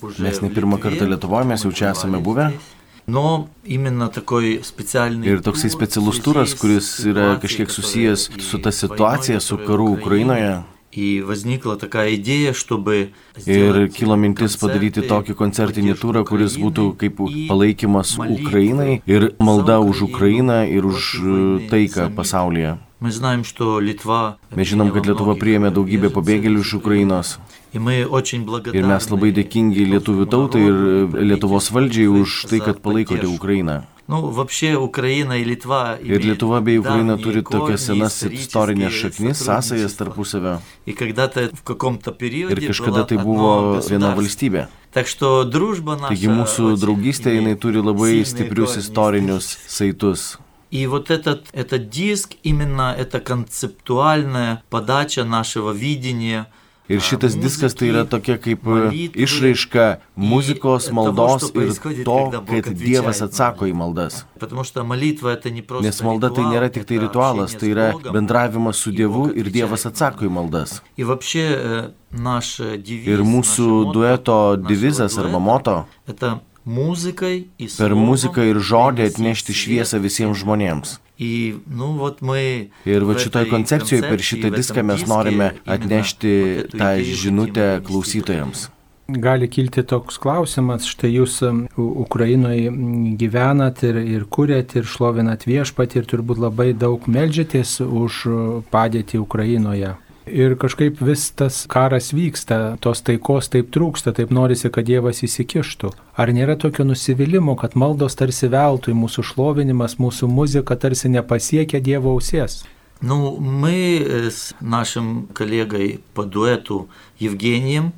уже 0.01 0.21
Mes 0.21 0.41
ne 0.41 0.49
в 0.49 0.53
pirmą 0.53 0.77
Литве, 0.77 0.89
kartą 0.89 1.07
Lietuvoje, 1.07 1.45
mes 1.45 1.63
jau 1.63 1.71
čia 1.71 1.91
esame 1.91 2.19
побывали 2.19 2.23
buvę. 2.23 2.49
здесь. 2.49 2.75
Но 3.07 3.49
именно 3.63 4.09
такой 4.09 4.61
специальный 4.63 5.27
Ir 5.27 5.41
toksai 5.41 5.69
тур 5.69 5.81
specialus 5.81 6.19
в 6.19 6.23
turas, 6.23 6.49
связи 6.49 6.55
с 6.55 6.59
kuris 6.59 6.87
yra 7.05 7.37
ситуацией, 7.37 7.41
kažkiek 7.41 7.67
которая 7.67 7.75
susijęs 7.75 8.29
и 8.35 8.41
su 8.41 8.57
ta 8.59 8.71
с 8.71 8.81
войной, 8.81 8.97
situacija, 8.97 9.39
su 9.39 9.57
которая 9.57 9.67
karu 9.67 9.85
в 9.87 9.91
Ukrainoje. 9.99 10.63
И 10.91 11.21
возникла 11.21 11.75
такая 11.75 12.15
идея, 12.15 12.53
чтобы 12.53 13.11
Ir 13.35 13.41
сделать 13.41 13.95
kilo 13.95 14.15
mintis 14.15 14.57
padaryti 14.57 15.01
концерты, 15.01 15.09
tokį 15.09 15.33
koncertinį 15.35 15.93
поддержку 15.93 16.07
turą, 16.07 16.23
kuris 16.25 16.57
būtų 16.57 16.83
Украины 16.93 16.97
kaip 16.97 17.15
и 17.29 17.47
palaikymas 17.47 18.17
молитвы 18.17 18.43
Ukrainai 18.43 19.01
ir 19.05 19.35
malda 19.39 19.77
за 19.77 19.79
už 19.79 20.01
Ukrainą 20.09 20.65
ir 20.65 20.85
už 20.85 21.19
против 21.19 21.23
войны 21.23 21.65
e, 21.65 21.69
taiką 21.69 22.01
самих. 22.01 22.15
pasaulyje. 22.15 22.77
Мы 22.99 23.11
знаем, 23.11 23.43
что 23.43 23.79
Литва 23.79 24.37
Mes 24.55 24.67
žinom, 24.67 24.91
kad 24.91 25.05
Lietuva 25.05 25.35
priėmė 25.35 25.69
daugybę 25.75 26.09
pabėgėlių 26.09 26.61
iš 26.63 26.73
Ukrainos. 26.79 27.37
И 27.73 27.79
мы 27.79 28.05
очень 28.07 28.45
Ir 28.73 28.85
mes 28.87 29.09
labai 29.11 29.31
dėkingi 29.35 29.83
lietuvių 29.93 30.25
tautai 30.31 30.61
ir 30.63 30.75
e, 31.19 31.23
Lietuvos 31.27 31.71
valdžiai 31.75 32.07
už 32.07 32.47
tai, 32.49 32.59
kad 32.63 32.79
palaikote 32.81 33.27
Ukrainą. 33.27 33.83
Ну, 34.07 34.29
вообще 34.29 34.75
Украина 34.77 35.33
и 35.41 35.43
Литва 35.43 35.97
Ir 35.99 36.21
имеют 36.21 36.37
Lietuva 36.37 36.61
bei 36.61 36.77
Ukraina 36.77 37.17
давние 37.17 37.23
turi 37.25 37.41
корни, 37.41 37.73
tokias 37.73 37.81
senas 37.89 38.13
исторические 38.13 38.39
istorinės 38.39 38.93
šaknis, 38.93 39.37
sąsajas 39.43 39.91
сотрудничества. 39.91 40.05
tarpusavio. 40.05 40.61
И 40.85 40.93
когда-то 40.93 41.49
в 41.53 41.63
каком-то 41.63 42.11
периоде 42.11 42.55
Ir 42.55 42.67
kažkada 42.69 43.01
была 43.03 43.07
tai 43.07 43.17
одно 43.17 43.25
buvo 43.27 43.51
viena 43.89 44.13
государство. 44.13 44.15
valstybė. 44.21 44.67
Так 44.93 45.07
что 45.07 45.43
дружба 45.43 45.97
наша 45.97 46.13
Taigi 46.13 46.29
mūsų 46.29 46.63
очень 46.73 46.81
draugystė 46.85 47.29
jinai 47.35 47.43
имеет 47.43 47.59
turi 47.59 47.81
labai 47.81 48.23
сильные 48.23 48.25
stiprius 48.25 48.77
корни 48.77 48.81
istorinius 48.85 49.57
saitus. 49.67 50.37
И 50.71 50.87
вот 50.87 51.09
этот, 51.11 51.47
этот 51.53 51.89
диск, 51.89 52.33
именно 52.43 52.93
это 52.97 53.19
концептуальная 53.19 54.63
подача 54.69 55.23
нашего 55.23 55.71
видения. 55.71 56.47
Ir 56.87 57.01
šitas 57.01 57.33
diskas 57.33 57.73
tai 57.73 57.87
yra 57.89 58.03
tokia 58.05 58.35
kaip 58.37 58.61
e, 58.69 59.07
išraiška 59.25 59.85
muzikos, 60.21 60.91
maldos 60.93 61.47
ir 61.57 61.71
to, 62.05 62.17
kad 62.45 62.67
Dievas 62.77 63.23
atsako 63.25 63.65
į 63.65 63.73
maldas. 63.73 64.25
Потому 64.39 64.63
что 64.63 64.83
молитва 64.83 65.29
это 65.33 65.49
не 65.49 65.63
просто 65.63 65.87
Nes 65.87 66.01
malda 66.05 66.29
tai 66.29 66.45
ритуал, 66.45 66.53
nėra 66.53 66.69
tik 66.69 66.85
tai 66.85 66.97
это 66.97 67.05
ritualas, 67.07 67.55
общение 67.55 67.59
tai 67.59 67.69
с 67.69 67.73
yra 67.73 67.91
Богом. 67.91 68.13
bendravimas 68.13 68.77
su 68.77 68.91
Dievu 68.91 69.25
Бог 69.25 69.35
ir 69.35 69.49
Dievas 69.49 69.81
отвечает 69.81 69.85
atsako 69.89 70.25
į 70.25 70.29
на 70.29 70.29
maldas. 70.29 70.81
И 70.95 71.03
вообще 71.03 71.45
э, 71.57 71.91
наш 72.11 72.59
э, 72.59 72.77
девиз, 72.77 73.07
Ir 73.07 73.17
наше 73.17 73.31
mūsų 73.33 73.65
мото 73.65 73.93
dueto 73.93 74.37
нашего 74.53 74.69
devizas 74.69 75.15
дуэта 75.15 75.25
arba 75.25 75.39
moto – 75.39 76.05
это 76.05 76.27
музыкой 76.27 76.41
и 76.43 76.48
per 77.76 77.94
muziką 77.98 78.48
ir 78.50 78.60
žodį 78.70 79.06
atnešti 79.10 79.56
šviesą 79.56 80.00
visiems 80.02 80.42
žmonėms. 80.42 80.98
Ir 81.20 83.04
va 83.04 83.16
šitoj 83.20 83.48
koncepcijoje 83.50 84.02
per 84.08 84.22
šitą 84.24 84.50
diską 84.54 84.84
mes 84.88 85.06
norime 85.08 85.52
atnešti 85.68 86.34
tą 86.72 86.92
žinutę 87.04 87.72
klausytojams. 87.84 88.70
Gali 89.10 89.48
kilti 89.50 89.82
toks 89.82 90.20
klausimas, 90.22 90.84
štai 90.86 91.08
jūs 91.10 91.40
um, 91.42 91.64
Ukrainoje 91.76 92.70
gyvenat 93.18 93.82
ir, 93.82 93.98
ir 94.06 94.26
kuriat 94.30 94.76
ir 94.78 94.86
šlovinat 94.86 95.48
viešpatį 95.50 95.98
ir 95.98 96.06
turbūt 96.12 96.38
labai 96.38 96.68
daug 96.78 97.08
melžiatės 97.10 97.80
už 97.82 98.20
uh, 98.30 98.38
padėtį 98.70 99.18
Ukrainoje. 99.24 99.96
Ir 100.25 100.55
kažkaip 100.57 100.97
vis 101.05 101.29
tas 101.37 101.67
karas 101.69 102.09
vyksta, 102.09 102.77
tos 102.81 103.03
taikos 103.05 103.45
taip 103.53 103.69
trūksta, 103.69 104.09
taip 104.17 104.31
norisi, 104.33 104.71
kad 104.73 104.87
Dievas 104.87 105.21
įsikištų. 105.21 105.91
Ar 106.17 106.31
nėra 106.33 106.55
tokio 106.57 106.81
nusivylimų, 106.87 107.53
kad 107.61 107.75
maldos 107.77 108.17
tarsi 108.17 108.49
veltui, 108.49 108.95
mūsų 108.97 109.21
šlovinimas, 109.21 109.99
mūsų 110.01 110.25
muzika 110.25 110.75
tarsi 110.81 111.13
nepasiekia 111.13 111.79
Dievo 111.79 112.15
ausies? 112.17 112.63
Ну, 113.01 113.37
мы 113.37 114.01
э, 114.01 114.31
с 114.31 114.55
нашим 114.61 115.27
коллегой 115.33 115.99
по 116.13 116.23
дуэту 116.23 116.87
Евгением, 117.19 117.93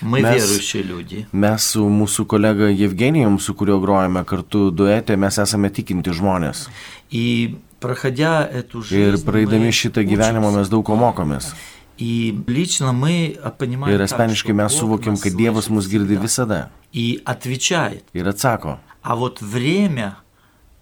мы 0.00 0.20
Mes- 0.20 0.34
верующие 0.34 0.82
люди. 0.82 1.26
Mes 1.32 1.58
su 1.58 1.88
mūsų 1.88 2.26
kolega 2.26 2.68
Jevgenijum, 2.68 3.40
su 3.40 3.54
kuriuo 3.54 3.80
grojame 3.80 4.24
kartu 4.24 4.70
duete, 4.70 5.16
mes 5.16 5.38
esame 5.38 5.70
tikinti 5.70 6.12
žmonės. 6.12 6.68
И 7.10 7.24
проходя 7.24 7.50
эту 7.50 7.67
Ir 7.78 9.12
жизнь, 9.12 9.24
praeidami 9.26 9.68
мы 9.68 9.72
šitą 9.72 10.02
gyvenimą 10.04 10.48
учимся. 10.48 10.58
mes 10.58 10.68
daug 10.68 10.84
ko 10.86 10.96
mokomės. 10.96 11.54
И 11.96 12.34
лично 12.48 12.92
мы 12.92 13.38
а, 13.42 13.50
понимаем, 13.50 13.94
Ir 13.94 13.98
так, 13.98 14.12
asmeniškai 14.12 14.50
что 14.50 14.54
mes 14.54 14.72
Бог 14.72 14.80
suvokiam, 14.80 15.14
нас 15.14 15.22
kad 15.22 15.32
Dievas 15.34 15.66
слышит 15.66 15.70
mus 15.70 15.86
girdi 15.88 16.16
всегда 16.16 16.22
visada 16.22 16.70
и 16.92 17.22
отвечает. 17.24 18.04
ir 18.12 18.26
atsako. 18.28 18.78
А 19.02 19.14
вот 19.16 19.40
время 19.42 20.16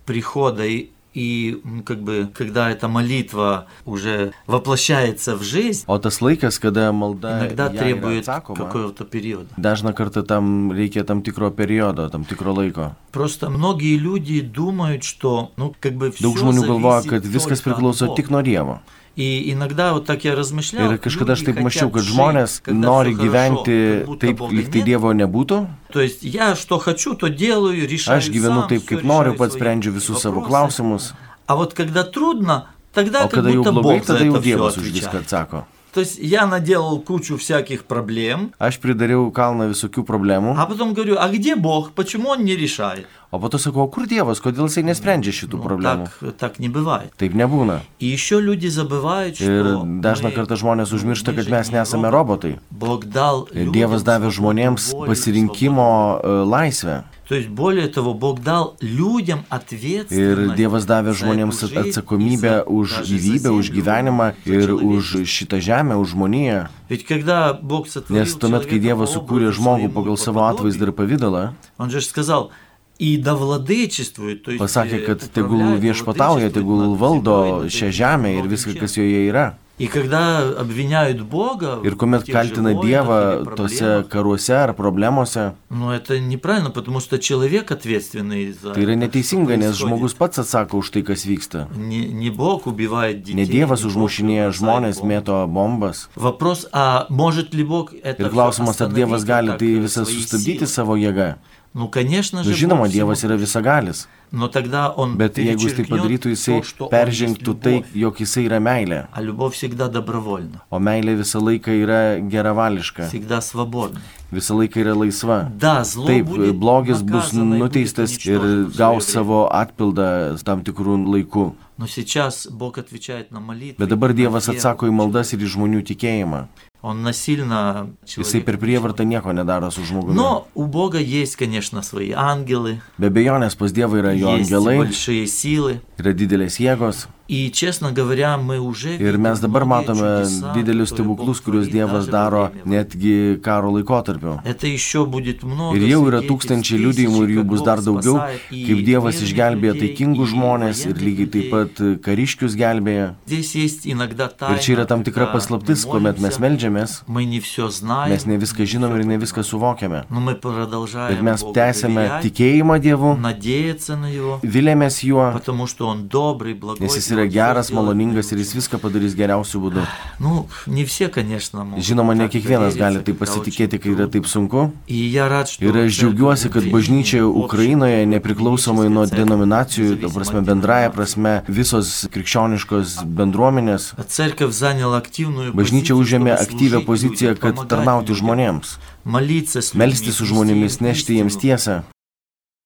прихода 0.07 0.65
и, 0.65 0.91
и, 1.17 1.61
м, 1.65 1.83
как 1.83 2.01
бы, 2.03 2.31
когда 2.33 2.71
эта 2.71 2.89
молитва 2.89 3.67
уже 3.85 4.33
воплощается 4.47 5.37
в 5.37 5.43
жизнь, 5.43 5.85
O 5.87 5.99
tas 5.99 6.21
laikas, 6.23 6.59
kada 6.59 6.91
malda 6.93 7.45
иногда 7.53 7.67
ją 7.69 7.73
yra 7.73 7.79
требует 7.79 8.29
atsakoma, 8.29 8.57
какого-то 8.57 9.05
периода. 9.05 9.53
dažna 9.59 9.93
kartą 9.93 10.23
tam 10.23 10.73
reikia 10.73 11.05
tam 11.05 11.23
tikro 11.23 11.51
periodo, 11.51 12.09
tam 12.09 12.25
tikro 12.25 12.55
laiko. 12.57 12.93
Просто 13.13 13.51
многие 13.51 13.99
люди 13.99 14.41
думают, 14.41 15.05
что, 15.05 15.51
ну, 15.57 15.75
как 15.81 15.95
бы 15.95 16.11
все 16.13 16.25
Daug 16.25 16.37
žmonių 16.37 16.63
galvoja, 16.67 17.03
kad 17.09 17.25
viskas 17.25 17.61
priklauso 17.61 18.09
tik 18.17 18.31
nuo 18.31 18.41
Dievo. 18.43 18.81
И 19.17 19.53
иногда 19.53 19.93
вот 19.93 20.07
так 20.07 20.25
я 20.25 20.35
размышлял. 20.35 20.91
Ir 20.91 20.97
kažkada 20.97 21.37
aš 21.37 21.45
люди 21.45 21.53
taip 21.53 21.65
mačiau, 21.65 21.93
хотят 21.93 21.93
kad 21.93 22.03
жить, 22.03 22.15
žmonės 22.17 22.51
когда 22.65 22.89
nori 22.89 23.13
всё 23.13 23.17
хорошо, 23.17 23.29
gyventi 23.29 23.99
как 23.99 24.07
будто 24.07 24.27
taip, 24.27 24.37
Бога 24.39 24.55
lyg 24.57 24.67
tai 24.73 24.81
нет. 24.81 24.89
Dievo 24.89 25.13
nebūtų. 25.13 25.57
То 25.93 26.01
есть 26.01 26.23
я 26.23 26.57
что 26.57 26.79
хочу, 26.79 27.15
то 27.15 27.29
делаю, 27.29 27.87
решаю 27.87 28.19
Aš 28.19 28.31
gyvenu 28.33 28.65
сам, 28.65 28.69
taip, 28.73 28.83
всё 28.83 28.89
kaip 28.89 29.03
noriu, 29.05 29.33
решаю 29.33 29.39
pats 29.39 29.53
свои 29.53 29.61
sprendžiu 29.61 29.93
visus 29.93 30.17
savo 30.17 30.41
вопросы. 30.41 30.49
klausimus. 30.49 31.13
А 31.47 31.57
вот 31.57 31.75
когда 31.75 32.05
трудно, 32.05 32.69
тогда 32.95 33.25
O 33.25 33.29
как 33.29 33.45
kada 33.45 33.51
jau 33.51 33.65
будто 33.65 33.73
blogai, 33.73 33.99
Бог 33.99 34.07
за 34.07 34.15
tada 34.15 34.25
jau 34.25 34.33
это 34.33 34.41
все 34.41 34.49
Dievas 34.49 34.77
už 34.79 34.87
viską 34.89 35.19
отвечает. 35.21 35.27
atsako. 35.29 35.67
То 35.93 36.01
есть 36.01 36.19
я 36.19 36.47
наделал 36.47 37.01
кучу 37.01 37.37
всяких 37.37 37.85
проблем, 37.85 38.53
Aš 38.59 38.79
pridariau 38.81 39.31
kalną 39.31 39.69
visokių 39.69 40.03
problemų, 40.09 40.55
а 40.57 40.65
потом 40.65 40.95
говорю, 40.95 41.17
а 41.21 41.29
где 41.29 41.55
Бог? 41.55 41.93
Почему 41.93 42.31
Он 42.31 42.45
не 42.45 42.57
решает? 42.57 43.07
o 43.31 43.39
po 43.39 43.49
to 43.49 43.59
sakau, 43.59 43.83
o 43.85 43.89
kur 43.89 44.07
Dievas, 44.09 44.41
kodėl 44.41 44.69
jisai 44.69 44.85
nesprendžia 44.85 45.33
šitų 45.33 45.57
Ну, 45.61 45.63
problemų. 45.63 46.09
так, 46.21 46.37
так 46.39 46.59
не 46.59 46.69
бывает. 46.71 47.13
Taip 47.19 47.35
nebūna. 47.35 47.81
И 48.01 48.07
еще 48.07 48.41
люди 48.41 48.69
забывают, 48.69 49.37
Ir 49.41 49.45
что 49.45 49.85
dažna 50.01 50.29
мы- 50.31 50.35
kartą 50.35 50.57
žmonės 50.57 50.93
мы 50.93 50.97
užmiršta, 50.99 51.35
kad 51.37 51.45
же 51.45 51.51
mes 51.51 51.69
не 51.71 51.77
nesame 51.77 52.09
роботы. 52.11 52.57
robotai. 52.57 52.59
Бог 52.71 53.05
дал 53.05 53.49
Ir 53.53 53.65
людям 53.67 53.73
Dievas 53.73 54.03
davė 54.03 54.33
свободу 54.33 54.37
žmonėms 54.41 54.93
воли, 54.95 55.09
pasirinkimo 55.09 56.21
e, 56.25 56.29
laisvę. 56.45 57.05
То 57.29 57.35
есть, 57.35 57.49
более 57.49 57.89
того, 57.89 58.15
Бог 58.15 58.43
дал 58.43 58.77
людям 58.81 59.41
Ir 59.41 59.45
ответственность 59.49 60.59
Dievas 60.59 60.85
davė 60.87 61.13
за 61.13 61.25
žmonėms 61.25 61.57
эту 61.57 61.69
жизнь 61.69 61.89
atsakomybę 61.89 62.53
и 62.53 62.59
за- 62.59 62.63
už 62.65 62.89
даже 62.91 63.05
за 63.07 63.15
gyvybę, 63.15 63.51
už 63.53 63.65
землю, 63.67 63.77
gyvenimą 63.83 64.27
за 64.45 64.53
ir 64.53 64.67
человечество. 64.67 64.89
už 64.89 65.29
šitą 65.29 65.57
žemę, 65.61 65.95
už 65.97 66.09
žmoniją. 66.09 66.69
Ведь 66.89 67.05
когда 67.07 67.53
Бог 67.55 67.89
сотворил 67.89 68.23
Nes 68.23 68.35
tuomet, 68.37 68.63
kai 68.67 68.79
человека 68.79 68.87
Dievas 68.87 69.13
по 69.13 69.19
sukūrė 69.19 69.49
образу 69.49 69.63
žmogų 69.63 69.87
своему 69.89 69.95
pagal 69.95 70.15
и 70.15 70.17
savo 70.17 70.41
по 70.41 70.51
atvaizdą 70.51 70.85
ir 70.87 70.93
подобию, 70.93 71.19
pavydalą, 71.19 71.55
Он 71.79 71.91
же 71.91 72.01
сказал, 72.01 72.51
и 72.99 73.17
да 73.17 73.35
владычествует, 73.35 74.43
то 74.45 74.51
есть 74.53 74.63
pasakė, 74.63 74.99
э, 75.01 75.07
kad 75.07 75.19
tegul 75.33 75.59
управляет, 75.59 75.83
viešpatauja, 75.83 76.49
владычествует 76.49 76.55
tegul 76.55 76.79
над 76.91 77.01
valdo 77.01 77.37
землей, 77.39 77.63
над 77.63 77.73
šią 77.73 77.87
этим 77.89 77.93
žemę 77.93 78.29
ir 78.29 78.43
многим 78.43 78.51
viską, 78.51 78.73
чем. 78.73 78.81
kas 78.81 78.97
joje 78.97 79.29
yra. 79.29 79.55
И 79.79 79.87
когда 79.89 80.49
обвиняют 80.61 81.23
Бога 81.23 81.81
Ir 81.83 81.95
в 81.95 81.97
kuomet 81.97 82.23
тех 82.25 82.27
же 82.27 82.33
kaltina 82.55 82.73
войнах 82.73 82.85
Dievą 82.85 83.41
или 83.43 83.57
tose 83.57 84.05
проблемах, 84.05 84.09
karuose 84.09 84.51
ar 84.55 84.75
problemose, 84.77 85.55
ну 85.71 85.91
это 85.91 86.21
неправильно, 86.21 86.71
потому 86.71 87.01
что 87.01 87.19
человек 87.19 87.73
ответственный 87.73 88.53
за 88.53 88.75
tai 88.75 88.85
yra 88.85 88.93
это, 88.95 89.01
что 89.01 89.19
neteisinga, 89.19 89.57
nes 89.57 89.73
происходит. 89.75 89.81
žmogus 89.81 90.15
pats 90.15 90.39
atsako 90.39 90.77
už 90.79 90.91
tai, 90.91 91.03
kas 91.03 91.25
vyksta. 91.27 91.69
Не, 91.75 92.07
не 92.07 92.31
Бог 92.31 92.67
убивает 92.67 93.23
детей. 93.25 93.35
Ne 93.35 93.45
Dievas 93.47 93.81
не 93.83 93.87
Бог 93.91 93.97
užmušinėja 93.97 94.47
бросает 94.51 94.61
žmonės, 94.61 94.97
бомбы. 95.01 95.09
mėto 95.15 95.47
bombas. 95.49 96.09
Вопрос, 96.15 96.67
а 96.73 97.07
может 97.09 97.53
ли 97.55 97.65
Бог 97.65 97.93
это 97.95 98.23
Ir 98.23 98.29
всё 98.29 98.31
klausimas, 98.31 98.81
ar 98.81 98.89
Dievas 98.93 99.23
остановить, 99.23 99.27
gali 99.27 99.49
как, 99.49 99.59
tai 99.59 99.67
э, 99.75 99.81
visą 99.81 100.05
свои 100.05 100.15
sustabdyti 100.15 100.59
силы? 100.59 100.67
savo 100.67 100.95
jėgą. 100.97 101.35
Ну, 101.75 101.89
конечно 101.89 102.45
же, 102.45 102.51
Nu, 102.51 102.55
žinoma, 102.57 102.85
Бог 102.85 102.93
Dievas 102.93 103.19
всему- 103.19 103.33
yra 103.33 103.37
visagalis, 103.41 104.07
Но 104.35 104.49
тогда 104.49 104.89
он 104.89 105.19
bet 105.19 105.37
jeigu 105.37 105.61
jis 105.61 105.75
tai 105.77 105.85
перечеркнет 105.85 105.89
padarytų, 105.91 106.29
jisai 106.33 106.61
то, 106.61 106.65
что 106.65 106.87
он 106.87 106.89
есть 106.89 106.93
peržengtų 106.97 107.53
tai, 107.61 107.73
любовь. 107.85 107.93
jog 107.95 108.17
jisai 108.17 108.45
yra 108.49 108.61
meilė. 108.65 109.07
А 109.13 109.21
любовь 109.21 109.55
всегда 109.55 109.89
добровольна, 109.89 110.63
O 110.71 110.79
meilė 110.81 111.17
visą 111.21 111.37
laiką 111.39 111.69
yra 111.85 112.17
geravališka, 112.21 113.09
всегда 113.13 113.43
свободна. 113.43 114.01
visą 114.33 114.57
laiką 114.57 114.81
yra 114.81 114.95
laisva. 114.97 115.51
Да, 115.53 115.85
зло 115.85 116.07
Taip, 116.07 116.25
будет 116.25 116.57
blogis 116.57 117.03
bus 117.03 117.13
наказано 117.13 117.55
и 117.57 117.59
будет 117.59 117.75
nuteistas 117.77 118.11
ir 118.25 118.41
уничтожено 118.41 118.69
в 118.71 118.73
своё 118.73 118.79
gaus 118.79 119.05
время. 119.05 119.13
savo 119.13 119.49
atpildą 119.53 120.43
tam 120.45 120.65
tikrų 120.65 120.97
laikų. 121.13 121.53
Но 121.77 121.87
сейчас 121.87 122.47
Бог 122.51 122.79
отвечает 122.79 123.33
на 123.33 123.41
молитвы. 123.41 123.77
Bet 123.85 123.89
dabar 123.91 124.09
на 124.11 124.15
Dievas 124.15 124.47
веру. 124.49 124.57
atsako 124.57 124.87
į 124.89 124.93
maldas 124.93 125.35
ir 125.35 125.41
į 125.45 125.47
žmonių 125.57 125.83
tikėjimą. 125.85 126.47
Он 126.83 127.03
насильно 127.03 127.91
Jisai 128.05 128.43
per 128.43 128.59
человека 128.59 128.59
prievartą 128.59 129.05
nieko 129.05 129.33
nedaro 129.33 129.71
su 129.71 129.85
žmogumi. 129.85 130.15
Но 130.15 130.49
у 130.55 130.67
Бога 130.67 130.99
есть, 130.99 131.37
конечно, 131.37 131.83
свои 131.83 132.11
ангелы, 132.11 132.81
Be 132.99 133.09
bejonės 133.09 133.55
pas 133.57 133.73
Dievą 133.73 134.03
yra 134.03 134.13
jo 134.13 134.37
есть 134.37 134.51
angelai, 134.51 134.79
большие 134.79 135.27
силы, 135.27 135.81
yra 135.99 136.13
didelės 136.13 136.59
jėgos. 136.59 137.07
И, 137.29 137.51
честно 137.51 137.93
говоря, 137.93 138.37
мы 138.37 138.59
уже 138.59 138.97
Ir 138.99 139.17
mes 139.17 139.41
dabar 139.41 139.65
matome 139.65 140.27
didelius 140.55 140.91
stebuklus, 140.91 141.41
kuriuos 141.41 141.69
Dievas 141.69 142.07
daro 142.07 142.51
netgi 142.67 143.41
karo 143.43 143.71
laikotarpiu. 143.71 144.41
Это 144.45 144.67
еще 144.67 145.07
будет 145.07 145.43
много 145.43 145.77
Ir 145.79 145.87
jau 145.89 146.03
yra 146.11 146.21
tūkstančiai 146.21 146.77
liudijimų 146.83 147.23
ir 147.25 147.31
jų 147.39 147.45
bus 147.45 147.63
dar 147.63 147.81
daugiau, 147.81 148.19
kaip 148.51 148.83
Dievas 148.85 149.23
išgelbėja 149.23 149.79
taikingus 149.81 150.29
žmonės 150.35 150.85
ir 150.91 150.99
lygiai 150.99 151.31
taip 151.31 151.47
pat 151.55 151.81
kariškius 152.03 152.53
gelbėja. 152.59 153.15
Здесь 153.25 153.55
есть 153.55 153.87
иногда 153.87 154.29
Ir 154.51 154.59
čia 154.59 154.75
yra 154.75 154.85
tam 154.85 155.05
tikra 155.05 155.25
когда 155.25 155.39
paslaptis, 155.39 155.87
мы 155.87 155.91
kuomet 155.93 156.19
mes 156.19 156.37
молимся, 156.37 156.41
melžiamės, 156.43 157.03
Мы 157.07 157.25
не 157.25 157.41
все 157.41 157.69
знаем, 157.69 158.11
mes 158.13 158.27
ne 158.27 158.37
viską 158.37 158.67
žinom 158.67 158.99
ir 158.99 159.07
ne 159.07 159.17
viską 159.17 159.43
suvokiame. 159.43 160.05
но 160.11 160.21
мы 160.21 160.35
продолжаем 160.35 161.15
Bet 161.15 161.23
mes 161.23 161.41
Богу 161.41 161.55
tęsiame 161.55 161.95
доверять, 161.95 162.23
tikėjimą 162.25 162.79
Dievu, 162.79 163.17
надеяться 163.17 163.97
на 163.97 164.11
Его, 164.11 164.41
vilėmės 164.43 165.01
juo, 165.07 165.33
потому 165.33 165.67
что 165.67 165.87
Он 165.89 166.09
добрый, 166.09 166.55
благой. 166.55 166.85
nes 166.87 166.97
jis 166.97 167.13
и 167.13 167.16
yra 167.17 167.23
Он 167.23 167.29
всё 167.29 167.33
geras, 167.33 167.67
сделает 167.67 167.73
maloningas 167.73 168.33
ir 168.33 168.37
для 168.37 168.45
jis 168.45 168.55
viską 168.55 168.79
padarys 168.79 169.15
geriausiu 169.15 169.61
būdu. 169.61 169.87
Ну, 170.19 170.49
не 170.67 170.85
все, 170.85 171.09
конечно, 171.09 171.65
могут 171.65 171.85
Žinoma, 171.85 172.15
ne 172.15 172.25
так 172.29 172.33
kiekvienas 172.33 172.75
довериться, 172.75 172.79
gali 172.79 172.99
taip 173.05 173.19
когда 173.19 173.25
pasitikėti, 173.27 173.75
очень 173.77 173.83
kai 173.83 173.91
yra 173.93 174.07
трудно. 174.07 174.13
taip 174.13 174.27
sunku. 174.27 174.73
И 174.87 174.97
я 174.97 175.29
рад, 175.29 175.49
что 175.49 175.65
Ir 175.65 175.77
aš 175.77 175.93
церковь 175.93 175.99
džiaugiuosi, 175.99 176.49
kad 176.49 176.63
Украины, 176.63 176.73
bažnyčia 176.73 177.25
общая, 177.25 177.45
Ukrainoje, 177.45 178.07
nepriklausomai 178.07 178.89
nuo 178.89 179.07
церковь, 179.07 179.19
denominacijų, 179.19 179.89
ta 179.89 180.07
независимо 180.07 180.15
prasme 180.15 180.39
от 180.39 180.47
bendraja 180.47 180.89
деноминации, 180.89 180.97
prasme, 180.97 181.33
visos 181.49 182.07
krikščioniškos 182.13 183.05
bendruomenės, 183.05 183.93
Церковь 184.09 184.53
заняла 184.53 184.99
активную 184.99 185.53
bažnyčia 185.53 185.95
позицию, 185.95 186.01
užėmė 186.03 186.33
чтобы 186.37 186.45
aktyvią 186.45 186.79
служить 186.79 186.87
poziciją, 186.87 187.31
людям, 187.31 187.43
kad 187.43 187.55
помогать 187.55 187.71
tarnauti 187.71 188.13
людям, 188.13 188.21
žmonėms, 188.21 188.79
молиться 189.05 189.63
с 189.63 189.73
людьми, 189.75 189.87
melstis 189.87 190.15
su 190.17 190.25
žmonėmis, 190.27 190.81
нести 190.81 190.83
им 190.83 190.89
nešti 190.89 191.13
jiems 191.17 191.37
истину, 191.37 191.43
tiesą, 191.43 191.75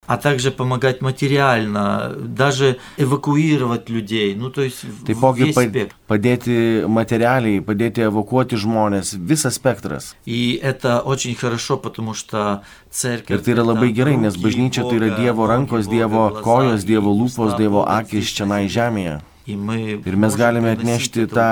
а 0.07 0.17
также 0.19 0.51
помогать 0.53 1.03
материально, 1.03 2.15
даже 2.17 2.79
эвакуировать 2.97 3.89
людей, 3.89 4.35
ну 4.37 4.51
то 4.51 4.63
есть 4.63 4.85
в- 4.85 5.05
taipogi 5.05 5.47
весь 5.47 5.57
pa- 5.57 5.69
спектр. 5.69 5.97
padėti 6.09 6.87
materialiai, 6.87 7.61
padėti 7.61 8.07
evakuoti 8.07 8.55
žmonės, 8.57 9.15
visas 9.19 9.59
spektras. 9.59 10.15
И 10.25 10.61
это 10.63 11.01
очень 11.01 11.35
хорошо, 11.35 11.77
потому 11.77 12.15
что 12.15 12.63
церковь... 12.91 13.41
Ir 13.41 13.43
tai 13.45 13.55
yra 13.55 13.65
labai 13.65 13.91
это 13.91 13.97
gerai, 13.99 14.17
nes 14.17 14.35
руки 14.35 14.45
bažnyčia 14.47 14.83
tai 14.89 14.97
yra 14.99 15.09
Бога, 15.11 15.21
Dievo 15.23 15.47
ноги 15.47 15.51
rankos, 15.51 15.85
Бога, 15.87 15.97
Dievo 15.97 16.29
глаза 16.31 16.43
kojos, 16.43 16.85
и 16.85 16.87
Dievo 16.87 17.11
lūpos, 17.11 17.47
уста 17.51 17.59
Dievo 17.59 17.83
Бога 17.83 17.99
akis 17.99 18.23
здесь 18.23 18.33
čia 18.33 18.47
на 18.47 18.55
na 18.63 18.69
земле. 18.69 18.75
žemėje. 18.77 19.21
Ir 19.48 20.16
mes 20.22 20.36
galime 20.38 20.76
atnešti 20.76 21.26
tą 21.32 21.46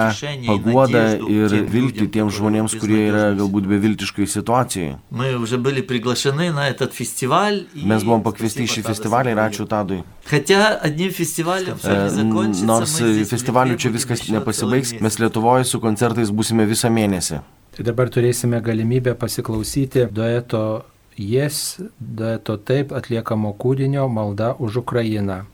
paguodą 0.45 1.01
ir 1.25 1.55
viltį 1.73 2.05
tiems 2.13 2.35
žmonėms, 2.37 2.75
kurie 2.77 2.99
yra 3.07 3.23
galbūt 3.39 3.65
beviltiškai 3.71 4.27
situacijai. 4.29 4.91
Mes 7.89 8.05
buvom 8.05 8.21
pakviesti 8.27 8.67
į 8.67 8.69
šį 8.75 8.85
festivalį 8.91 9.33
ir 9.33 9.41
ačiū 9.45 9.65
Tadui. 9.69 10.03
Nors 12.69 12.95
festivalių 13.33 13.81
čia 13.81 13.93
viskas 13.97 14.27
nepasibaigs, 14.29 14.93
mes 15.01 15.19
Lietuvoje 15.19 15.65
su 15.65 15.81
koncertais 15.81 16.29
būsime 16.29 16.69
visą 16.69 16.93
mėnesį. 16.93 17.41
Tai 17.73 17.85
dabar 17.87 18.09
turėsime 18.13 18.61
galimybę 18.61 19.17
pasiklausyti 19.17 20.09
dueto 20.13 20.83
Jes, 21.19 21.79
dueto 21.99 22.55
taip 22.63 22.93
atliekamo 22.95 23.55
kūrinio 23.59 24.05
Malda 24.07 24.53
už 24.59 24.85
Ukrainą. 24.85 25.45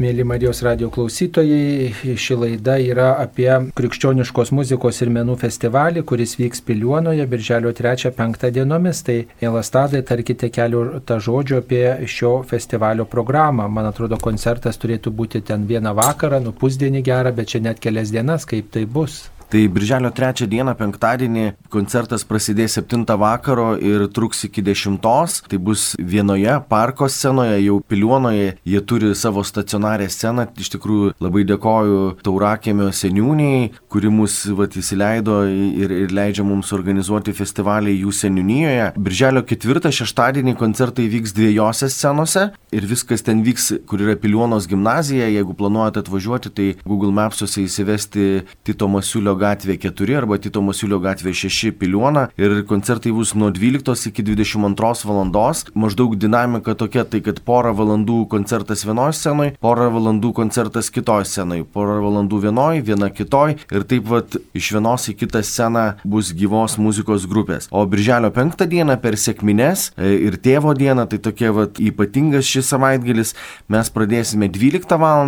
Mėly 0.00 0.24
Marijos 0.24 0.62
radio 0.64 0.88
klausytojai, 0.88 1.90
ši 2.16 2.36
laida 2.40 2.78
yra 2.80 3.10
apie 3.20 3.50
krikščioniškos 3.76 4.48
muzikos 4.56 5.02
ir 5.04 5.10
menų 5.12 5.34
festivalį, 5.42 6.06
kuris 6.08 6.38
vyks 6.40 6.62
Piliuonoje 6.64 7.26
birželio 7.28 7.68
3-5 7.76 8.46
dienomis. 8.56 9.02
Tai, 9.04 9.18
mielas 9.42 9.68
Tadai, 9.74 10.00
tarkite 10.08 10.48
keletą 10.56 11.18
žodžių 11.26 11.58
apie 11.58 11.82
šio 12.08 12.30
festivalio 12.48 13.04
programą. 13.04 13.66
Man 13.68 13.90
atrodo, 13.90 14.16
koncertas 14.16 14.80
turėtų 14.80 15.12
būti 15.18 15.42
ten 15.44 15.68
vieną 15.68 15.92
vakarą, 16.00 16.40
nu 16.46 16.54
pusdienį 16.56 17.04
gerą, 17.04 17.34
bet 17.36 17.52
čia 17.52 17.60
net 17.68 17.84
kelias 17.84 18.08
dienas, 18.16 18.48
kaip 18.48 18.72
tai 18.72 18.86
bus. 18.88 19.26
Tai 19.50 19.64
birželio 19.66 20.12
3 20.14 20.46
dieną, 20.46 20.76
penktadienį, 20.78 21.44
koncertas 21.74 22.22
prasidės 22.22 22.76
7 22.78 23.02
vakaro 23.18 23.72
ir 23.82 24.04
truks 24.14 24.44
iki 24.46 24.62
10. 24.62 25.00
Tai 25.02 25.58
bus 25.58 25.96
vienoje 25.98 26.52
parko 26.70 27.08
scenoje, 27.10 27.56
jau 27.64 27.80
Piliuonoje, 27.82 28.52
jie 28.62 28.80
turi 28.86 29.10
savo 29.18 29.42
stacionarę 29.42 30.06
sceną. 30.06 30.44
Iš 30.54 30.70
tikrųjų 30.76 31.16
labai 31.18 31.42
dėkoju 31.48 32.20
Taurakėmio 32.22 32.92
seniūniai, 32.94 33.72
kuri 33.90 34.12
mus 34.14 34.36
vat, 34.54 34.76
įsileido 34.78 35.40
ir, 35.50 35.96
ir 36.04 36.14
leidžia 36.14 36.46
mums 36.46 36.70
organizuoti 36.76 37.34
festivalį 37.34 37.96
jų 38.04 38.14
seniūnijoje. 38.20 38.86
Birželio 39.02 39.42
4 39.42 39.90
šeštadienį 39.98 40.54
koncertai 40.62 41.08
vyks 41.10 41.34
dviejose 41.34 41.90
scenose 41.90 42.52
ir 42.70 42.86
viskas 42.86 43.26
ten 43.26 43.42
vyks, 43.42 43.82
kur 43.90 44.06
yra 44.06 44.14
Piliuonos 44.14 44.70
gimnazija. 44.70 45.26
Jeigu 45.26 45.58
planuojate 45.58 46.04
atvažiuoti, 46.06 46.54
tai 46.54 46.70
Google 46.86 47.10
Maps'uose 47.18 47.66
įsivesti 47.66 48.46
Tito 48.62 48.86
Masiulio 48.86 49.39
gatvė 49.40 49.78
4 49.80 50.18
arba 50.20 50.38
Tito 50.42 50.62
Masiulio 50.64 51.00
gatvė 51.02 51.32
6 51.36 51.72
Piliuona 51.80 52.28
ir 52.40 52.60
koncertai 52.68 53.12
bus 53.16 53.34
nuo 53.38 53.50
12 53.54 54.10
iki 54.10 54.24
22 54.26 55.08
valandos. 55.08 55.64
Maždaug 55.74 56.16
dinamika 56.20 56.74
tokia, 56.78 57.04
tai 57.04 57.22
kad 57.24 57.40
porą 57.46 57.72
valandų 57.76 58.24
koncertas 58.32 58.84
vienoje 58.86 59.16
scenoje, 59.18 59.54
porą 59.62 59.88
valandų 59.94 60.32
koncertas 60.36 60.90
kitoje 60.92 61.28
scenoje, 61.30 61.64
porą 61.64 61.98
valandų 62.04 62.42
vienoje, 62.46 62.84
viena 62.86 63.10
kitoje 63.10 63.58
ir 63.70 63.86
taip 63.88 64.08
vat 64.10 64.36
iš 64.56 64.72
vienos 64.76 65.08
į 65.10 65.16
kitą 65.22 65.42
sceną 65.46 65.84
bus 66.04 66.32
gyvos 66.36 66.76
muzikos 66.80 67.26
grupės. 67.30 67.68
O 67.70 67.84
birželio 67.86 68.32
5 68.34 68.66
dieną 68.70 68.96
per 69.02 69.16
sėkmines 69.20 69.90
e, 69.96 70.12
ir 70.28 70.38
tėvo 70.42 70.74
dieną, 70.76 71.06
tai 71.10 71.20
tokia 71.22 71.52
vat 71.56 71.80
ypatingas 71.80 72.48
šis 72.48 72.70
savaitgalis, 72.74 73.34
mes 73.70 73.92
pradėsime 73.94 74.50
12 74.52 74.98
val. 75.00 75.20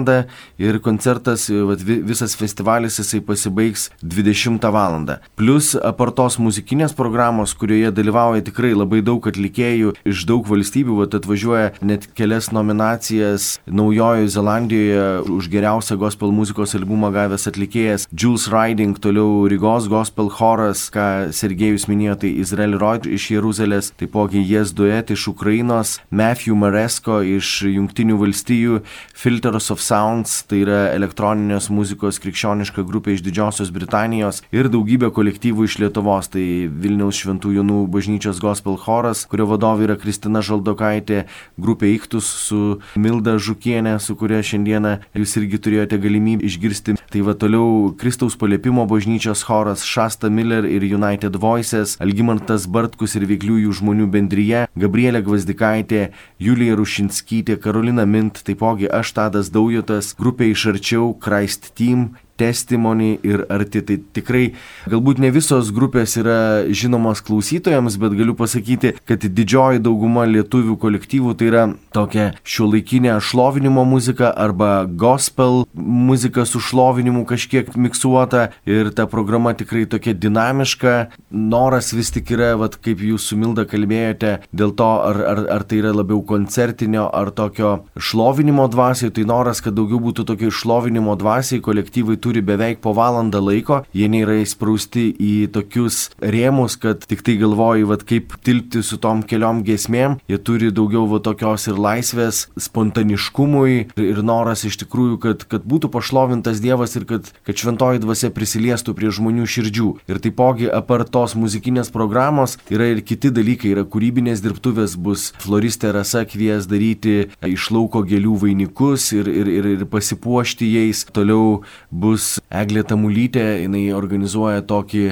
ir 0.58 0.78
koncertas, 0.80 1.48
e, 1.50 1.60
vat, 1.66 1.82
visas 1.82 2.34
festivalis 2.38 2.98
jisai 3.00 3.20
pasibaigs 3.24 3.90
20 4.02 4.70
val. 4.72 4.92
Plus 5.38 5.72
apartos 5.78 6.36
muzikinės 6.42 6.92
programos, 6.92 7.54
kurioje 7.56 7.88
dalyvauja 7.94 8.42
tikrai 8.44 8.72
labai 8.74 9.00
daug 9.04 9.24
atlikėjų 9.24 9.94
iš 10.08 10.24
daug 10.28 10.46
valstybių, 10.48 10.98
vat 11.00 11.14
atvažiuoja 11.16 11.70
net 11.80 12.08
kelias 12.18 12.50
nominacijas 12.52 13.60
Naujojoje 13.66 14.28
Zelandijoje 14.34 15.06
už 15.32 15.48
geriausią 15.52 15.96
gospel 16.00 16.34
muzikos 16.34 16.74
albumą 16.76 17.12
gavęs 17.14 17.48
atlikėjas 17.48 18.06
Jules 18.12 18.48
Riding, 18.52 18.98
toliau 19.00 19.46
Rygos 19.50 19.88
gospel 19.88 20.28
choras, 20.34 20.84
ką 20.92 21.32
Sergejus 21.32 21.88
minėjo, 21.88 22.18
tai 22.24 22.34
Izrael 22.42 22.76
Royd 22.80 23.08
iš 23.08 23.30
Jeruzalės, 23.32 23.92
taipogi 23.96 24.42
Jes 24.44 24.74
Duet 24.76 25.14
iš 25.14 25.28
Ukrainos, 25.32 25.96
Matthew 26.10 26.58
Maresko 26.58 27.22
iš 27.38 27.62
Junktinių 27.70 28.18
valstijų, 28.20 28.82
Filters 29.16 29.70
of 29.72 29.80
Sounds, 29.82 30.42
tai 30.50 30.62
yra 30.66 30.82
elektroninės 30.92 31.70
muzikos 31.72 32.20
krikščioniška 32.22 32.84
grupė 32.84 33.16
iš 33.16 33.24
Didžiosios 33.24 33.72
Britanijos. 33.72 33.91
Britanijos 33.92 34.38
ir 34.48 34.70
daugybė 34.72 35.10
kolektyvų 35.12 35.66
iš 35.68 35.74
Lietuvos. 35.82 36.30
Tai 36.32 36.42
Vilniaus 36.80 37.18
Šventų 37.20 37.50
Jonų 37.58 37.80
bažnyčios 37.92 38.38
gospel 38.40 38.78
choras, 38.80 39.26
kurio 39.28 39.44
vadovė 39.50 39.84
yra 39.84 39.96
Kristina 40.00 40.40
Žaldokaitė, 40.40 41.26
grupė 41.60 41.90
Iktus 41.92 42.24
su 42.24 42.78
Milda 42.96 43.34
Žukienė, 43.36 43.98
su 44.00 44.16
kuria 44.16 44.40
šiandieną 44.40 44.94
jūs 45.12 45.36
irgi 45.42 45.60
turėjote 45.60 45.98
galimybę 46.00 46.48
išgirsti. 46.48 46.96
Tai 47.12 47.24
va 47.26 47.36
toliau 47.36 47.92
Kristaus 48.00 48.38
paliepimo 48.40 48.86
bažnyčios 48.88 49.44
choras 49.44 49.84
Šasta 49.84 50.32
Miller 50.32 50.64
ir 50.64 50.88
United 50.88 51.36
Voices, 51.36 51.98
Algymantas 52.00 52.64
Bartkus 52.64 53.18
ir 53.20 53.28
veikliųjų 53.28 53.76
žmonių 53.82 54.08
bendryje, 54.16 54.64
Gabrielė 54.72 55.20
Gvazdikaitė, 55.28 56.06
Julija 56.40 56.80
Rušinskytė, 56.80 57.60
Karolina 57.60 58.08
Mint, 58.08 58.40
taipogi 58.48 58.88
aš 58.88 59.12
Tadas 59.20 59.52
Daujotas, 59.52 60.14
grupė 60.16 60.54
iš 60.56 60.70
arčiau 60.72 61.12
Christ 61.20 61.74
Team 61.76 62.14
testimony 62.40 63.16
ir 63.26 63.44
arti. 63.52 63.82
Tai 63.82 63.98
tikrai 64.14 64.44
galbūt 64.90 65.22
ne 65.22 65.32
visos 65.34 65.72
grupės 65.74 66.16
yra 66.20 66.64
žinomos 66.68 67.22
klausytojams, 67.24 67.98
bet 68.00 68.16
galiu 68.18 68.36
pasakyti, 68.38 68.94
kad 69.08 69.24
didžioji 69.24 69.82
dauguma 69.82 70.26
lietuvių 70.30 70.76
kolektyvų 70.82 71.34
tai 71.38 71.50
yra 71.50 71.64
tokia 71.94 72.30
šiuolaikinė 72.46 73.18
šlovinimo 73.22 73.84
muzika 73.88 74.30
arba 74.32 74.84
gospel 74.86 75.62
muzika 75.74 76.44
su 76.48 76.60
šlovinimu 76.60 77.24
kažkiek 77.26 77.74
miksuota 77.76 78.48
ir 78.66 78.90
ta 78.94 79.06
programa 79.06 79.54
tikrai 79.54 79.84
tokia 79.86 80.14
dinamiška. 80.14 80.94
Noras 81.30 81.92
vis 81.92 82.12
tik 82.14 82.32
yra, 82.34 82.52
vat, 82.60 82.76
kaip 82.82 83.02
jūs 83.02 83.28
su 83.28 83.38
Milda 83.40 83.64
kalbėjote, 83.68 84.34
dėl 84.52 84.74
to, 84.78 84.90
ar, 85.08 85.20
ar, 85.32 85.42
ar 85.56 85.66
tai 85.68 85.80
yra 85.82 85.92
labiau 85.96 86.22
koncertinio 86.26 87.08
ar 87.12 87.32
tokio 87.34 87.72
šlovinimo 87.96 88.68
dvasiai, 88.72 89.12
tai 89.14 89.26
noras, 89.28 89.62
kad 89.64 89.76
daugiau 89.76 90.00
būtų 90.02 90.26
tokio 90.28 90.52
šlovinimo 90.52 91.16
dvasiai, 91.20 91.62
kolektyvai 91.64 92.18
turi 92.22 92.42
beveik 92.44 92.80
po 92.84 92.94
valandą 92.96 93.42
laiko, 93.42 93.82
jie 93.96 94.08
nėra 94.12 94.38
įsprausti 94.42 95.08
į 95.12 95.32
tokius 95.54 96.08
rėmus, 96.22 96.78
kad 96.80 97.04
tik 97.08 97.24
tai 97.26 97.36
galvoji, 97.40 97.86
vad 97.88 98.04
kaip 98.08 98.36
tilpti 98.46 98.82
su 98.86 98.98
tom 99.02 99.24
keliom 99.26 99.62
gesmėm, 99.66 100.18
jie 100.30 100.38
turi 100.38 100.70
daugiau 100.74 101.06
va 101.10 101.20
tokios 101.24 101.68
ir 101.70 101.80
laisvės, 101.80 102.46
spontaniškumui 102.60 103.76
ir 104.00 104.22
noras 104.26 104.64
iš 104.68 104.78
tikrųjų, 104.84 105.18
kad, 105.22 105.46
kad 105.50 105.66
būtų 105.68 105.90
pašlovintas 105.92 106.62
Dievas 106.62 106.94
ir 106.98 107.06
kad, 107.08 107.30
kad 107.46 107.58
šventoji 107.58 108.02
dvasia 108.02 108.30
prisiliestų 108.34 108.94
prie 108.98 109.10
žmonių 109.14 109.46
širdžių. 109.48 109.88
Ir 110.10 110.20
taipogi 110.22 110.68
apart 110.70 111.10
tos 111.14 111.34
muzikinės 111.38 111.90
programos 111.94 112.58
yra 112.72 112.90
ir 112.92 113.02
kiti 113.06 113.32
dalykai, 113.34 113.72
yra 113.74 113.86
kūrybinės 113.88 114.44
dirbtuvės, 114.44 114.96
bus 114.96 115.30
floristė 115.42 115.92
Rasa 115.96 116.24
kvies 116.28 116.68
daryti 116.70 117.16
iš 117.46 117.70
lauko 117.74 118.04
gėlių 118.06 118.36
vainikus 118.44 119.10
ir, 119.16 119.28
ir, 119.30 119.50
ir, 119.50 119.70
ir 119.76 119.86
pasipuošti 119.90 120.68
jais. 120.76 121.04
Toliau 121.12 121.62
bus 121.90 122.11
bus 122.12 122.36
Eglė 122.52 122.84
Tamulytė, 122.88 123.44
jinai 123.64 123.86
organizuoja 123.96 124.62
tokį 124.68 125.06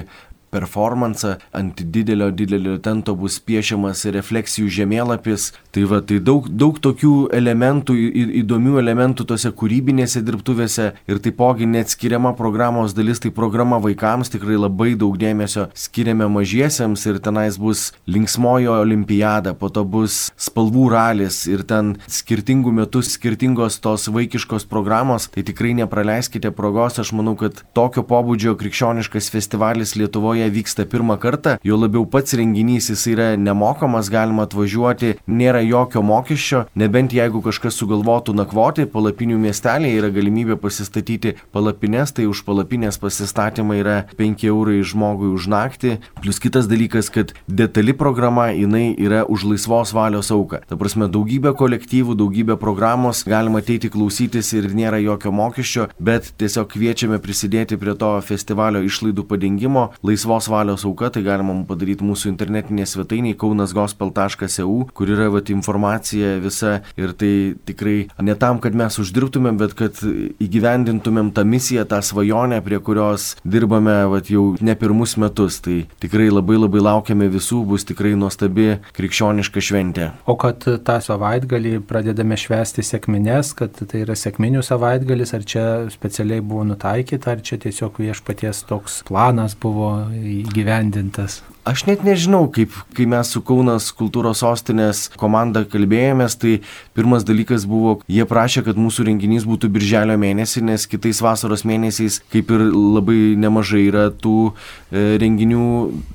performansą, 0.51 1.37
ant 1.57 1.81
didelio, 1.81 2.31
didelio 2.35 2.77
tento 2.83 3.15
bus 3.19 3.39
piešiamas 3.43 4.05
refleksijų 4.15 4.71
žemėlapis. 4.81 5.51
Tai 5.75 5.85
va, 5.91 6.01
tai 6.03 6.19
daug, 6.25 6.49
daug 6.51 6.79
tokių 6.83 7.31
elementų, 7.37 7.95
įdomių 8.43 8.79
elementų 8.83 9.27
tose 9.31 9.53
kūrybinėse 9.55 10.23
dirbtuvėse 10.27 10.91
ir 11.11 11.21
taipogi 11.23 11.69
neatskiriama 11.71 12.35
programos 12.39 12.95
dalis, 12.97 13.23
tai 13.23 13.31
programa 13.35 13.79
vaikams 13.83 14.33
tikrai 14.35 14.59
labai 14.59 14.95
daug 14.99 15.19
dėmesio 15.21 15.69
skiriame 15.79 16.27
mažiesiems 16.31 17.07
ir 17.07 17.21
tenais 17.23 17.59
bus 17.61 17.91
linksmojo 18.11 18.81
olimpiada, 18.83 19.55
po 19.55 19.71
to 19.71 19.85
bus 19.87 20.31
spalvų 20.41 20.89
ralis 20.95 21.45
ir 21.51 21.63
ten 21.69 21.95
skirtingų 22.11 22.75
metų 22.81 23.05
skirtingos 23.07 23.79
tos 23.85 24.09
vaikiškos 24.11 24.67
programos, 24.71 25.29
tai 25.31 25.45
tikrai 25.47 25.77
nepraleiskite 25.79 26.51
progos, 26.57 26.99
aš 27.03 27.15
manau, 27.17 27.37
kad 27.39 27.63
tokio 27.77 28.05
pobūdžio 28.07 28.57
krikščioniškas 28.59 29.31
festivalis 29.33 29.95
Lietuvoje 29.99 30.40
Lietuvoje 30.41 30.51
vyksta 30.51 30.87
pirmą 30.87 31.19
kartą, 31.19 31.59
jo 31.65 31.77
labiau 31.77 32.07
pats 32.07 32.33
renginys 32.35 32.89
jis 32.91 33.07
yra 33.13 33.37
nemokamas, 33.37 34.09
galima 34.11 34.47
atvažiuoti, 34.47 35.19
nėra 35.29 35.61
jokio 35.61 36.03
mokesčio, 36.03 36.65
nebent 36.75 37.13
jeigu 37.13 37.43
kažkas 37.45 37.77
sugalvotų 37.77 38.35
nakvoti, 38.35 38.87
palapinių 38.89 39.37
miestelėje 39.39 39.99
yra 40.01 40.11
galimybė 40.11 40.57
pasistatyti 40.57 41.35
palapines, 41.53 42.13
tai 42.13 42.27
už 42.31 42.43
palapinės 42.47 42.99
pasistatymą 43.01 43.77
yra 43.83 43.97
5 44.17 44.47
eurai 44.49 44.81
žmogui 44.81 45.29
už 45.35 45.49
naktį. 45.53 45.99
Plus 46.23 46.41
kitas 46.41 46.69
dalykas, 46.71 47.11
kad 47.13 47.35
detali 47.47 47.93
programa 47.93 48.51
jinai 48.55 48.95
yra 48.97 49.27
už 49.29 49.45
laisvos 49.53 49.93
valios 49.93 50.33
auką. 50.33 50.63
Ta 50.69 50.79
prasme, 50.81 51.11
daugybė 51.11 51.53
kolektyvų, 51.59 52.17
daugybė 52.17 52.57
programos, 52.57 53.25
galima 53.29 53.61
ateiti 53.61 53.93
klausytis 53.93 54.55
ir 54.57 54.71
nėra 54.73 55.03
jokio 55.05 55.35
mokesčio, 55.35 55.91
bet 56.01 56.33
tiesiog 56.41 56.73
kviečiame 56.73 57.21
prisidėti 57.21 57.77
prie 57.81 57.97
to 58.01 58.15
festivalio 58.25 58.81
išlaidų 58.87 59.27
padengimo. 59.29 59.91
Laisvos 60.07 60.30
laisvos 60.31 60.49
valios 60.49 60.85
auka, 60.85 61.11
tai 61.11 61.23
galima 61.27 61.55
padaryti 61.67 62.07
mūsų 62.07 62.31
internetinėje 62.31 62.95
svetainėje 62.95 63.39
kaunasgospel.eu, 63.41 64.77
kur 64.95 65.11
yra 65.11 65.29
vat, 65.33 65.51
informacija 65.51 66.39
visa 66.43 66.81
ir 66.97 67.13
tai 67.19 67.57
tikrai 67.67 68.09
ne 68.23 68.35
tam, 68.39 68.61
kad 68.63 68.77
mes 68.79 68.99
uždirbtumėm, 69.03 69.59
bet 69.59 69.75
kad 69.79 69.99
įgyvendintumėm 70.41 71.33
tą 71.35 71.45
misiją, 71.45 71.87
tą 71.91 72.01
svajonę, 72.05 72.61
prie 72.63 72.79
kurios 72.79 73.35
dirbame 73.45 73.97
vat, 74.13 74.31
jau 74.31 74.55
ne 74.61 74.77
pirmus 74.79 75.17
metus. 75.19 75.61
Tai 75.65 75.83
tikrai 76.01 76.31
labai 76.31 76.61
labai 76.61 76.83
laukiame 76.85 77.29
visų, 77.33 77.65
bus 77.69 77.85
tikrai 77.89 78.15
nuostabi 78.19 78.79
krikščioniška 78.97 79.65
šventė. 79.65 80.11
O 80.31 80.37
kad 80.41 80.63
tą 80.63 80.99
savaitgalį 81.05 81.81
pradedame 81.89 82.39
švęsti 82.39 82.85
sėkmines, 82.87 83.53
kad 83.59 83.75
tai 83.83 84.05
yra 84.05 84.17
sėkminių 84.19 84.63
savaitgalis, 84.67 85.35
ar 85.37 85.45
čia 85.45 85.67
specialiai 85.93 86.45
buvo 86.45 86.65
nutaikyta, 86.71 87.35
ar 87.35 87.45
čia 87.45 87.59
tiesiog 87.67 87.99
viešpaties 88.01 88.65
toks 88.71 89.01
planas 89.09 89.57
buvo 89.61 89.91
įgyvendintas? 90.21 91.41
Aš 91.61 91.83
net 91.85 92.01
nežinau, 92.01 92.47
kaip, 92.49 92.73
kai 92.97 93.05
mes 93.05 93.29
su 93.35 93.43
Kaunas 93.45 93.91
kultūros 93.93 94.41
sostinės 94.41 95.03
komanda 95.21 95.61
kalbėjomės, 95.69 96.39
tai 96.41 96.53
pirmas 96.97 97.27
dalykas 97.29 97.67
buvo, 97.69 97.99
jie 98.09 98.25
prašė, 98.25 98.63
kad 98.65 98.79
mūsų 98.81 99.05
renginys 99.11 99.45
būtų 99.45 99.69
birželio 99.75 100.17
mėnesį, 100.19 100.63
nes 100.71 100.87
kitais 100.89 101.21
vasaros 101.21 101.67
mėnesiais 101.69 102.17
kaip 102.33 102.49
ir 102.57 102.65
labai 102.73 103.35
nemažai 103.37 103.83
yra 103.91 104.07
tų 104.09 104.39
e, 104.49 105.03
renginių, 105.21 105.67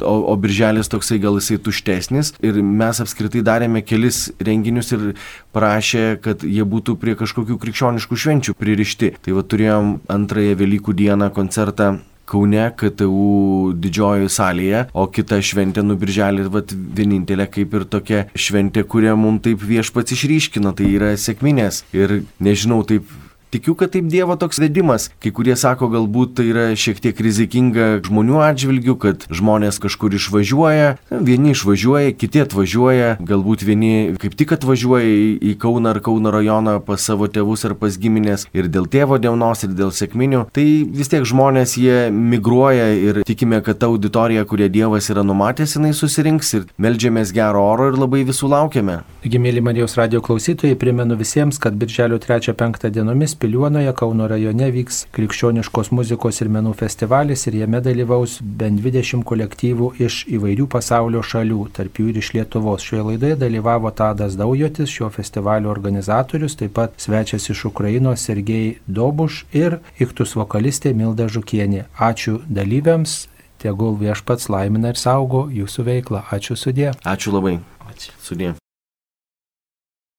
o, 0.01 0.15
o 0.33 0.35
birželis 0.41 0.89
toksai 0.89 1.19
gal 1.21 1.37
jisai 1.37 1.59
tuštesnis. 1.61 2.33
Ir 2.41 2.57
mes 2.65 3.03
apskritai 3.05 3.45
darėme 3.45 3.83
kelis 3.85 4.25
renginius 4.41 4.95
ir 4.97 5.13
prašė, 5.53 6.07
kad 6.25 6.41
jie 6.41 6.65
būtų 6.65 6.97
prie 6.97 7.13
kažkokių 7.21 7.59
krikščioniškų 7.61 8.19
švenčių 8.25 8.57
pririšti. 8.57 9.13
Tai 9.21 9.37
va 9.37 9.45
turėjom 9.45 9.95
antrąją 10.17 10.57
Velykų 10.65 10.97
dieną 10.97 11.29
koncertą 11.37 11.93
Kaune 12.25 12.69
KTU 12.77 13.73
didžiojoje 13.81 14.31
salėje, 14.33 14.85
o 14.93 15.05
kita 15.11 15.41
šventė 15.45 15.83
nubirželį, 15.85 16.47
vat 16.53 16.73
vienintelė 16.73 17.47
kaip 17.51 17.75
ir 17.77 17.85
tokia 17.89 18.23
šventė, 18.33 18.85
kurią 18.89 19.15
mums 19.19 19.45
taip 19.45 19.61
viešpats 19.61 20.15
išryškino, 20.17 20.73
tai 20.77 20.89
yra 20.97 21.13
sėkminės. 21.19 21.83
Ir 21.95 22.21
nežinau, 22.43 22.81
taip 22.87 23.09
Tikiu, 23.55 23.71
kad 23.79 23.93
taip 23.93 24.09
Dievo 24.11 24.35
toks 24.35 24.57
vedimas. 24.59 25.07
Kai 25.23 25.31
kurie 25.31 25.53
sako, 25.55 25.87
galbūt 25.93 26.33
tai 26.35 26.49
yra 26.51 26.63
šiek 26.75 26.97
tiek 26.99 27.19
rizikinga 27.23 28.01
žmonių 28.03 28.41
atžvilgių, 28.43 28.95
kad 28.99 29.21
žmonės 29.31 29.79
kažkur 29.79 30.17
išvažiuoja, 30.17 30.89
vieni 31.23 31.53
išvažiuoja, 31.53 32.11
kiti 32.19 32.41
atvažiuoja, 32.43 33.13
galbūt 33.23 33.63
vieni 33.63 33.93
kaip 34.19 34.35
tik 34.35 34.51
atvažiuoja 34.57 35.13
į 35.39 35.53
Kauną 35.61 35.93
ar 35.95 36.01
Kauno 36.03 36.33
rajoną 36.35 36.73
pas 36.83 36.99
savo 36.99 37.29
tėvus 37.31 37.63
ar 37.69 37.77
pas 37.79 37.95
giminės 37.95 38.43
ir 38.51 38.67
dėl 38.67 38.89
tėvo 38.91 39.21
dienos, 39.23 39.63
ir 39.63 39.71
dėl 39.77 39.95
sėkminių. 39.95 40.43
Tai 40.51 40.67
vis 40.99 41.13
tiek 41.13 41.23
žmonės 41.23 41.77
jie 41.79 42.11
migruoja 42.11 42.89
ir 42.91 43.21
tikime, 43.23 43.61
kad 43.63 43.79
ta 43.79 43.87
auditorija, 43.87 44.43
kurie 44.43 44.67
Dievas 44.67 45.07
yra 45.15 45.23
numatęs, 45.23 45.77
jinai 45.77 45.93
susirinks 45.95 46.51
ir 46.59 46.67
melžiamės 46.75 47.31
gero 47.31 47.63
oro 47.71 47.87
ir 47.93 48.01
labai 48.03 48.25
visų 48.27 48.51
laukiame. 48.51 48.99
Taigi, 49.23 49.39
mėly 49.41 49.63
Marijos 49.63 49.95
radio 49.95 50.19
klausytojai, 50.25 50.75
primenu 50.75 51.15
visiems, 51.15 51.61
kad 51.63 51.79
birželio 51.79 52.19
3-5 52.19 52.91
dienomis 52.91 53.39
Piliuonoje 53.45 53.91
Kauno 53.93 54.25
rajone 54.25 54.71
vyks 54.73 55.03
krikščioniškos 55.13 55.91
muzikos 55.93 56.39
ir 56.41 56.47
menų 56.49 56.71
festivalis 56.79 57.43
ir 57.45 57.59
jame 57.59 57.77
dalyvaus 57.85 58.39
bent 58.41 58.81
20 58.81 59.21
kolektyvų 59.29 59.91
iš 60.01 60.15
įvairių 60.33 60.65
pasaulio 60.73 61.21
šalių, 61.21 61.59
tarp 61.77 62.01
jų 62.01 62.07
ir 62.09 62.17
iš 62.23 62.31
Lietuvos. 62.33 62.81
Šioje 62.81 63.03
laidoje 63.11 63.37
dalyvavo 63.43 63.93
Tadas 63.93 64.33
Daujotis, 64.41 64.89
šio 64.89 65.11
festivalio 65.13 65.69
organizatorius, 65.75 66.57
taip 66.57 66.73
pat 66.79 66.97
svečias 66.97 67.45
iš 67.53 67.67
Ukrainos 67.69 68.25
Sergei 68.25 68.79
Dobuš 68.87 69.43
ir 69.53 69.77
iktus 70.01 70.33
vokalistė 70.41 70.97
Milda 70.97 71.29
Žukienė. 71.29 71.85
Ačiū 72.01 72.39
dalyviams, 72.49 73.27
tegul 73.61 73.93
viešpats 74.01 74.49
laimina 74.49 74.97
ir 74.97 74.97
saugo 74.97 75.45
jūsų 75.53 75.91
veiklą. 75.93 76.25
Ačiū 76.33 76.57
sudė. 76.57 76.95
Ačiū 77.05 77.37
labai. 77.37 77.59
Ačiū. 77.93 78.17
Sudė. 78.25 78.55